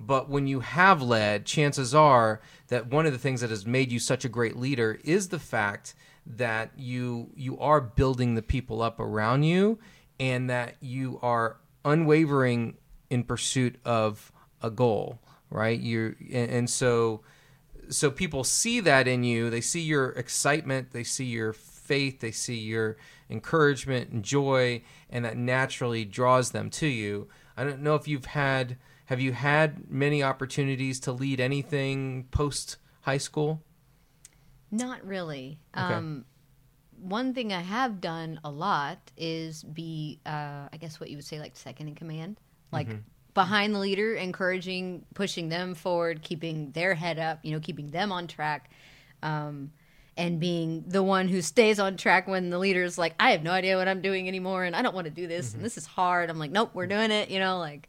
But 0.00 0.28
when 0.28 0.46
you 0.46 0.60
have 0.60 1.02
led, 1.02 1.44
chances 1.44 1.94
are 1.94 2.40
that 2.68 2.86
one 2.86 3.06
of 3.06 3.12
the 3.12 3.18
things 3.18 3.40
that 3.40 3.50
has 3.50 3.66
made 3.66 3.90
you 3.90 3.98
such 3.98 4.24
a 4.24 4.28
great 4.28 4.56
leader 4.56 5.00
is 5.02 5.28
the 5.28 5.40
fact 5.40 5.94
that 6.24 6.70
you 6.76 7.30
you 7.34 7.58
are 7.58 7.80
building 7.80 8.34
the 8.34 8.42
people 8.42 8.82
up 8.82 9.00
around 9.00 9.44
you 9.44 9.78
and 10.20 10.50
that 10.50 10.76
you 10.80 11.18
are 11.22 11.56
unwavering 11.84 12.76
in 13.10 13.24
pursuit 13.24 13.76
of 13.84 14.30
a 14.62 14.70
goal, 14.70 15.18
right? 15.50 15.80
You 15.80 16.14
and, 16.32 16.50
and 16.50 16.70
so 16.70 17.22
so 17.90 18.10
people 18.10 18.44
see 18.44 18.80
that 18.80 19.08
in 19.08 19.24
you. 19.24 19.50
They 19.50 19.60
see 19.60 19.80
your 19.80 20.10
excitement, 20.10 20.92
they 20.92 21.04
see 21.04 21.24
your 21.24 21.52
faith, 21.52 22.20
they 22.20 22.30
see 22.30 22.58
your 22.58 22.96
encouragement 23.30 24.10
and 24.10 24.22
joy, 24.22 24.82
and 25.10 25.24
that 25.24 25.36
naturally 25.36 26.04
draws 26.04 26.50
them 26.50 26.70
to 26.70 26.86
you. 26.86 27.28
I 27.56 27.64
don't 27.64 27.80
know 27.80 27.94
if 27.94 28.06
you've 28.06 28.26
had 28.26 28.76
have 29.06 29.20
you 29.20 29.32
had 29.32 29.90
many 29.90 30.22
opportunities 30.22 31.00
to 31.00 31.12
lead 31.12 31.40
anything 31.40 32.24
post 32.30 32.76
high 33.00 33.16
school? 33.16 33.62
Not 34.70 35.02
really. 35.06 35.58
Okay. 35.74 35.94
Um, 35.94 36.26
one 37.00 37.32
thing 37.32 37.54
I 37.54 37.62
have 37.62 38.02
done 38.02 38.38
a 38.44 38.50
lot 38.50 38.98
is 39.16 39.62
be, 39.62 40.20
uh, 40.26 40.68
I 40.70 40.76
guess, 40.78 41.00
what 41.00 41.08
you 41.08 41.16
would 41.16 41.24
say, 41.24 41.40
like 41.40 41.56
second 41.56 41.88
in 41.88 41.94
command, 41.94 42.38
like 42.70 42.88
behind 43.42 43.72
the 43.74 43.78
leader, 43.78 44.14
encouraging, 44.14 45.04
pushing 45.14 45.48
them 45.48 45.74
forward, 45.76 46.22
keeping 46.22 46.72
their 46.72 46.92
head 46.94 47.18
up, 47.20 47.38
you 47.44 47.52
know, 47.52 47.60
keeping 47.60 47.88
them 47.90 48.10
on 48.10 48.26
track, 48.26 48.70
um, 49.22 49.70
and 50.16 50.40
being 50.40 50.82
the 50.88 51.02
one 51.04 51.28
who 51.28 51.40
stays 51.40 51.78
on 51.78 51.96
track 51.96 52.26
when 52.26 52.50
the 52.50 52.58
leader's 52.58 52.98
like, 52.98 53.14
I 53.20 53.30
have 53.30 53.44
no 53.44 53.52
idea 53.52 53.76
what 53.76 53.86
I'm 53.86 54.00
doing 54.02 54.26
anymore, 54.26 54.64
and 54.64 54.74
I 54.74 54.82
don't 54.82 54.94
want 54.94 55.04
to 55.06 55.12
do 55.12 55.28
this, 55.28 55.54
and 55.54 55.64
this 55.64 55.76
is 55.78 55.86
hard. 55.86 56.30
I'm 56.30 56.38
like, 56.40 56.50
nope, 56.50 56.70
we're 56.74 56.88
doing 56.88 57.12
it, 57.12 57.30
you 57.30 57.38
know, 57.38 57.58
like, 57.60 57.88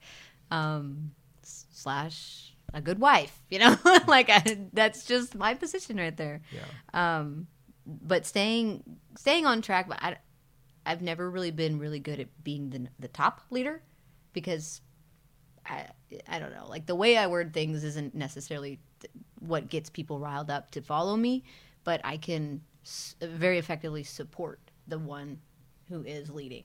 um, 0.52 1.12
slash 1.42 2.54
a 2.74 2.82
good 2.82 3.00
wife, 3.00 3.36
you 3.50 3.58
know, 3.58 3.76
like 4.08 4.30
I, 4.30 4.58
that's 4.74 5.06
just 5.06 5.34
my 5.34 5.56
position 5.56 5.98
right 5.98 6.16
there 6.16 6.42
Yeah. 6.54 6.66
um, 6.94 7.48
but 7.86 8.28
staying 8.28 8.84
staying 9.18 9.48
on 9.48 9.64
track. 9.64 9.88
But 9.90 9.98
I, 10.04 10.18
I've 10.86 11.02
never 11.02 11.30
really 11.32 11.50
been 11.50 11.80
really 11.80 12.00
good 12.00 12.20
at 12.20 12.28
being 12.44 12.70
the 12.70 12.88
the 13.00 13.08
top 13.08 13.42
leader 13.50 13.82
because 14.34 14.82
I 15.70 15.88
I 16.28 16.40
don't 16.40 16.52
know 16.54 16.68
like 16.68 16.86
the 16.88 16.96
way 16.96 17.18
I 17.18 17.28
word 17.28 17.54
things 17.54 17.84
isn't 17.84 18.16
necessarily 18.16 18.80
th- 19.02 19.12
what 19.40 19.70
gets 19.70 19.90
people 19.90 20.20
riled 20.20 20.50
up 20.50 20.72
to 20.72 20.82
follow 20.82 21.16
me, 21.16 21.44
but 21.84 22.02
I 22.04 22.18
can 22.18 22.62
s- 22.84 23.16
very 23.22 23.58
effectively 23.60 24.04
support 24.04 24.60
the 24.88 24.98
one 25.00 25.40
who 25.90 26.04
is 26.04 26.30
leading. 26.30 26.64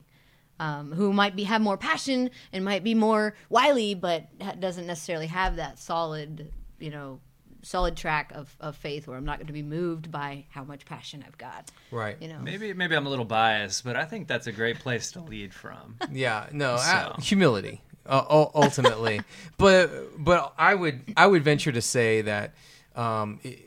um, 0.60 0.92
who 0.92 1.12
might 1.12 1.34
be 1.34 1.42
have 1.44 1.60
more 1.60 1.76
passion 1.76 2.30
and 2.52 2.64
might 2.64 2.84
be 2.84 2.94
more 2.94 3.34
wily, 3.50 3.94
but 3.94 4.28
ha- 4.40 4.52
doesn't 4.52 4.86
necessarily 4.86 5.26
have 5.26 5.56
that 5.56 5.80
solid, 5.80 6.52
you 6.78 6.90
know, 6.90 7.18
solid 7.62 7.96
track 7.96 8.30
of, 8.32 8.54
of 8.60 8.76
faith 8.76 9.08
where 9.08 9.16
I'm 9.16 9.24
not 9.24 9.38
going 9.38 9.48
to 9.48 9.52
be 9.52 9.62
moved 9.64 10.12
by 10.12 10.44
how 10.50 10.62
much 10.62 10.84
passion 10.84 11.24
I've 11.26 11.36
got. 11.38 11.72
Right. 11.90 12.16
You 12.20 12.28
know, 12.28 12.38
Maybe 12.38 12.72
maybe 12.72 12.94
I'm 12.94 13.04
a 13.06 13.10
little 13.10 13.24
biased, 13.24 13.82
but 13.84 13.96
I 13.96 14.04
think 14.04 14.28
that's 14.28 14.46
a 14.46 14.52
great 14.52 14.78
place 14.78 15.10
to 15.12 15.20
lead 15.22 15.52
from. 15.52 15.96
Yeah, 16.12 16.46
no, 16.52 16.76
So. 16.76 16.84
uh, 16.92 17.20
humility 17.20 17.82
uh, 18.06 18.46
ultimately. 18.54 19.20
but 19.58 19.90
but 20.22 20.54
I 20.58 20.74
would 20.74 21.00
I 21.16 21.26
would 21.26 21.42
venture 21.44 21.72
to 21.72 21.82
say 21.82 22.22
that 22.22 22.54
um, 22.96 23.40
i- 23.44 23.58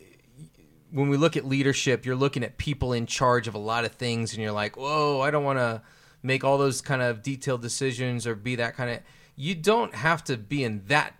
when 0.91 1.09
we 1.09 1.17
look 1.17 1.35
at 1.35 1.45
leadership, 1.45 2.05
you're 2.05 2.15
looking 2.15 2.43
at 2.43 2.57
people 2.57 2.93
in 2.93 3.05
charge 3.05 3.47
of 3.47 3.55
a 3.55 3.59
lot 3.59 3.83
of 3.85 3.91
things, 3.93 4.33
and 4.33 4.41
you're 4.41 4.53
like, 4.53 4.77
whoa, 4.77 5.19
I 5.21 5.31
don't 5.31 5.43
want 5.43 5.59
to 5.59 5.81
make 6.23 6.43
all 6.45 6.57
those 6.57 6.81
kind 6.81 7.01
of 7.01 7.21
detailed 7.21 7.61
decisions 7.61 8.25
or 8.25 8.35
be 8.35 8.55
that 8.55 8.75
kind 8.75 8.89
of. 8.91 8.99
You 9.35 9.53
don't 9.53 9.93
have 9.93 10.23
to 10.25 10.37
be 10.37 10.63
in 10.63 10.83
that 10.87 11.13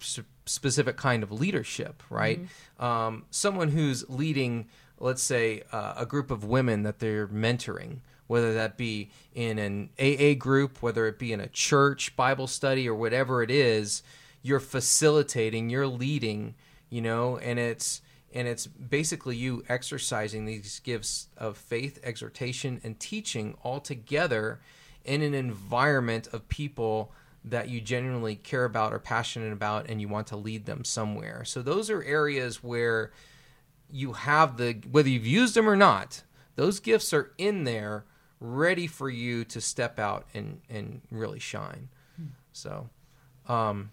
specific 0.45 0.95
kind 0.97 1.21
of 1.21 1.31
leadership, 1.31 2.01
right? 2.09 2.39
Um, 2.79 3.25
someone 3.29 3.69
who's 3.69 4.09
leading, 4.09 4.67
let's 4.99 5.21
say, 5.21 5.63
uh, 5.71 5.93
a 5.97 6.05
group 6.05 6.31
of 6.31 6.43
women 6.45 6.83
that 6.83 6.99
they're 6.99 7.27
mentoring, 7.27 7.97
whether 8.27 8.53
that 8.53 8.77
be 8.77 9.09
in 9.33 9.57
an 9.57 9.89
AA 9.99 10.33
group, 10.37 10.81
whether 10.81 11.07
it 11.07 11.17
be 11.17 11.33
in 11.33 11.39
a 11.39 11.47
church 11.47 12.15
Bible 12.15 12.47
study 12.47 12.87
or 12.87 12.95
whatever 12.95 13.41
it 13.41 13.49
is, 13.49 14.03
you're 14.41 14.59
facilitating, 14.59 15.69
you're 15.69 15.87
leading, 15.87 16.55
you 16.89 17.01
know, 17.01 17.37
and 17.37 17.59
it's 17.59 18.01
and 18.33 18.47
it's 18.47 18.67
basically 18.67 19.35
you 19.35 19.63
exercising 19.69 20.45
these 20.45 20.79
gifts 20.81 21.27
of 21.37 21.57
faith, 21.57 21.99
exhortation, 22.03 22.79
and 22.83 22.99
teaching 22.99 23.55
all 23.63 23.79
together 23.79 24.59
in 25.05 25.21
an 25.21 25.33
environment 25.33 26.27
of 26.33 26.47
people 26.49 27.11
that 27.45 27.69
you 27.69 27.79
genuinely 27.79 28.35
care 28.35 28.65
about 28.65 28.93
or 28.93 28.99
passionate 28.99 29.53
about 29.53 29.89
and 29.89 30.01
you 30.01 30.07
want 30.07 30.27
to 30.27 30.35
lead 30.35 30.65
them 30.65 30.83
somewhere. 30.83 31.45
So 31.45 31.61
those 31.61 31.89
are 31.89 32.03
areas 32.03 32.61
where 32.61 33.11
you 33.89 34.13
have 34.13 34.57
the 34.57 34.73
whether 34.91 35.09
you've 35.09 35.25
used 35.25 35.55
them 35.55 35.69
or 35.69 35.77
not, 35.77 36.23
those 36.55 36.79
gifts 36.79 37.13
are 37.13 37.31
in 37.37 37.63
there 37.63 38.03
ready 38.39 38.87
for 38.87 39.09
you 39.09 39.43
to 39.45 39.61
step 39.61 39.99
out 39.99 40.25
and 40.33 40.61
and 40.69 41.01
really 41.11 41.39
shine. 41.39 41.89
So 42.51 42.89
um 43.47 43.91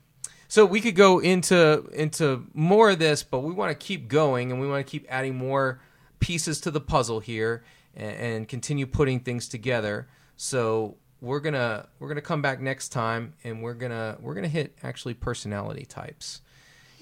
so 0.49 0.65
we 0.65 0.81
could 0.81 0.95
go 0.95 1.19
into 1.19 1.89
into 1.93 2.47
more 2.55 2.91
of 2.91 2.99
this, 2.99 3.23
but 3.23 3.41
we 3.41 3.53
want 3.53 3.71
to 3.71 3.87
keep 3.87 4.09
going 4.09 4.53
and 4.53 4.61
we 4.61 4.69
want 4.69 4.87
to 4.87 4.91
keep 4.91 5.07
adding 5.09 5.37
more 5.37 5.81
pieces 6.21 6.61
to 6.63 6.71
the 6.71 6.81
puzzle 6.81 7.21
here 7.21 7.65
and, 7.95 8.17
and 8.17 8.49
continue 8.49 8.87
putting 8.87 9.21
things 9.21 9.49
together. 9.49 10.09
So 10.37 10.97
we're 11.21 11.41
gonna 11.41 11.89
we're 11.99 12.09
gonna 12.09 12.21
come 12.21 12.43
back 12.43 12.61
next 12.61 12.91
time 12.91 13.35
and 13.45 13.63
we're 13.63 13.75
gonna 13.75 14.17
we're 14.21 14.35
gonna 14.35 14.49
hit 14.49 14.77
actually 14.83 15.15
personality 15.15 15.85
types. 15.85 16.41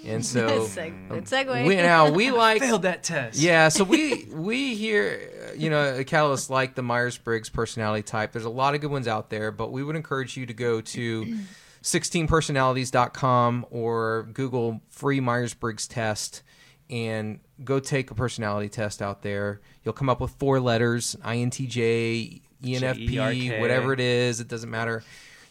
And 0.04 0.24
so 0.34 0.66
Seg- 0.66 1.08
good 1.08 1.24
segue. 1.24 1.66
we 1.66 1.76
now 1.76 2.10
we 2.10 2.30
like 2.32 2.60
Failed 2.60 2.82
that 2.82 3.02
test. 3.02 3.38
yeah, 3.38 3.68
so 3.68 3.84
we 3.92 4.26
we 4.32 4.74
here, 4.74 5.30
uh, 5.50 5.52
you 5.54 5.70
know, 5.70 5.98
at 5.98 6.06
Catalyst 6.06 6.50
like 6.50 6.74
the 6.74 6.82
Myers 6.82 7.18
Briggs 7.18 7.48
personality 7.48 8.02
type. 8.02 8.32
There's 8.32 8.44
a 8.44 8.50
lot 8.50 8.74
of 8.74 8.80
good 8.80 8.90
ones 8.90 9.06
out 9.08 9.30
there, 9.30 9.50
but 9.52 9.70
we 9.70 9.82
would 9.84 9.96
encourage 9.96 10.36
you 10.36 10.46
to 10.46 10.54
go 10.54 10.80
to 10.80 11.38
16personalities.com 11.82 13.66
or 13.70 14.28
Google 14.32 14.80
free 14.88 15.20
Myers 15.20 15.54
Briggs 15.54 15.86
test 15.86 16.42
and 16.90 17.40
go 17.64 17.80
take 17.80 18.10
a 18.10 18.14
personality 18.14 18.68
test 18.68 19.00
out 19.02 19.22
there. 19.22 19.60
You'll 19.84 19.94
come 19.94 20.08
up 20.08 20.20
with 20.20 20.32
four 20.32 20.60
letters 20.60 21.16
INTJ, 21.24 22.42
ENFP, 22.62 23.08
J-E-R-K. 23.08 23.60
whatever 23.60 23.92
it 23.92 24.00
is. 24.00 24.40
It 24.40 24.48
doesn't 24.48 24.70
matter. 24.70 25.02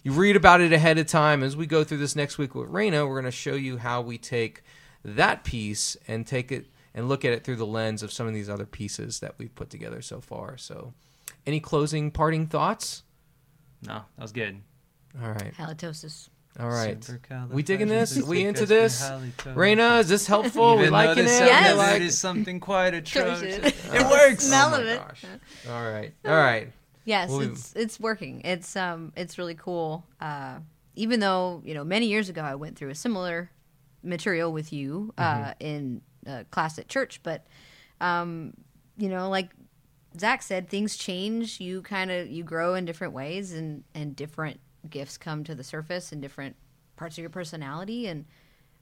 You 0.03 0.13
read 0.13 0.35
about 0.35 0.61
it 0.61 0.73
ahead 0.73 0.97
of 0.97 1.07
time. 1.07 1.43
As 1.43 1.55
we 1.55 1.65
go 1.67 1.83
through 1.83 1.99
this 1.99 2.15
next 2.15 2.37
week 2.37 2.55
with 2.55 2.69
Raina, 2.69 3.07
we're 3.07 3.21
going 3.21 3.25
to 3.25 3.31
show 3.31 3.53
you 3.53 3.77
how 3.77 4.01
we 4.01 4.17
take 4.17 4.63
that 5.05 5.43
piece 5.43 5.95
and 6.07 6.25
take 6.25 6.51
it 6.51 6.67
and 6.93 7.07
look 7.07 7.23
at 7.23 7.33
it 7.33 7.43
through 7.43 7.55
the 7.57 7.65
lens 7.65 8.01
of 8.03 8.11
some 8.11 8.27
of 8.27 8.33
these 8.33 8.49
other 8.49 8.65
pieces 8.65 9.19
that 9.19 9.35
we've 9.37 9.53
put 9.53 9.69
together 9.69 10.01
so 10.01 10.19
far. 10.19 10.57
So, 10.57 10.93
any 11.45 11.59
closing 11.59 12.11
parting 12.11 12.47
thoughts? 12.47 13.03
No, 13.85 14.01
that 14.17 14.21
was 14.21 14.31
good. 14.31 14.61
All 15.21 15.29
right. 15.29 15.53
halitosis. 15.57 16.29
All 16.59 16.67
right. 16.69 17.09
We 17.49 17.63
digging 17.63 17.87
this? 17.87 18.21
We 18.21 18.43
into 18.43 18.65
this? 18.65 19.01
Supercalifragilistic. 19.01 19.55
Raina, 19.55 19.99
is 20.01 20.09
this 20.09 20.27
helpful? 20.27 20.75
we 20.75 20.81
Even 20.81 20.93
liking 20.93 21.23
it? 21.23 21.29
sounded 21.29 21.47
Yes. 21.47 21.77
like 21.77 22.01
it's 22.01 22.17
something 22.17 22.59
quite 22.59 22.93
Atrocious. 22.93 23.57
atrocious. 23.57 23.93
It 23.93 24.01
works. 24.03 24.43
Smell 24.47 24.71
oh 24.73 24.79
of 24.79 24.85
my 24.85 24.91
it. 24.91 24.97
gosh. 24.97 25.23
All 25.69 25.91
right. 25.91 26.13
All 26.25 26.35
right. 26.35 26.71
Yes, 27.05 27.29
Well, 27.29 27.41
it's 27.41 27.73
it's 27.75 27.99
working. 27.99 28.41
It's 28.45 28.75
um 28.75 29.11
it's 29.15 29.37
really 29.37 29.55
cool. 29.55 30.05
Uh, 30.19 30.59
even 30.95 31.19
though 31.19 31.61
you 31.65 31.73
know 31.73 31.83
many 31.83 32.07
years 32.07 32.29
ago 32.29 32.41
I 32.41 32.55
went 32.55 32.77
through 32.77 32.89
a 32.89 32.95
similar 32.95 33.49
material 34.03 34.51
with 34.51 34.71
you 34.73 35.13
uh, 35.17 35.21
Mm-hmm. 35.21 35.51
in 35.59 36.01
uh, 36.27 36.43
class 36.51 36.77
at 36.79 36.87
church, 36.87 37.21
but 37.23 37.45
um, 37.99 38.53
you 38.97 39.09
know 39.09 39.29
like 39.29 39.49
Zach 40.19 40.41
said, 40.43 40.69
things 40.69 40.97
change. 40.97 41.59
You 41.59 41.81
kind 41.81 42.11
of 42.11 42.29
you 42.29 42.43
grow 42.43 42.75
in 42.75 42.85
different 42.85 43.13
ways, 43.13 43.53
and 43.53 43.83
and 43.95 44.15
different 44.15 44.59
gifts 44.89 45.17
come 45.17 45.43
to 45.45 45.55
the 45.55 45.63
surface, 45.63 46.11
and 46.11 46.21
different 46.21 46.55
parts 46.97 47.15
of 47.17 47.21
your 47.21 47.29
personality, 47.29 48.07
and 48.07 48.25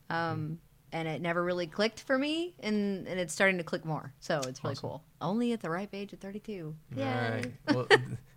um 0.10 0.60
and 0.92 1.08
it 1.08 1.22
never 1.22 1.44
really 1.44 1.68
clicked 1.68 2.02
for 2.02 2.18
me, 2.18 2.54
and 2.60 3.08
and 3.08 3.20
it's 3.20 3.34
starting 3.34 3.58
to 3.58 3.64
click 3.64 3.86
more. 3.86 4.14
So 4.20 4.42
it's 4.48 4.64
really 4.64 4.76
cool. 4.76 5.04
Only 5.22 5.54
at 5.54 5.62
the 5.62 5.70
ripe 5.70 5.94
age 5.94 6.14
of 6.14 6.20
thirty 6.20 6.40
two. 6.40 6.76
Yeah. 6.96 7.34
right. 7.36 7.52
Well, 7.74 7.88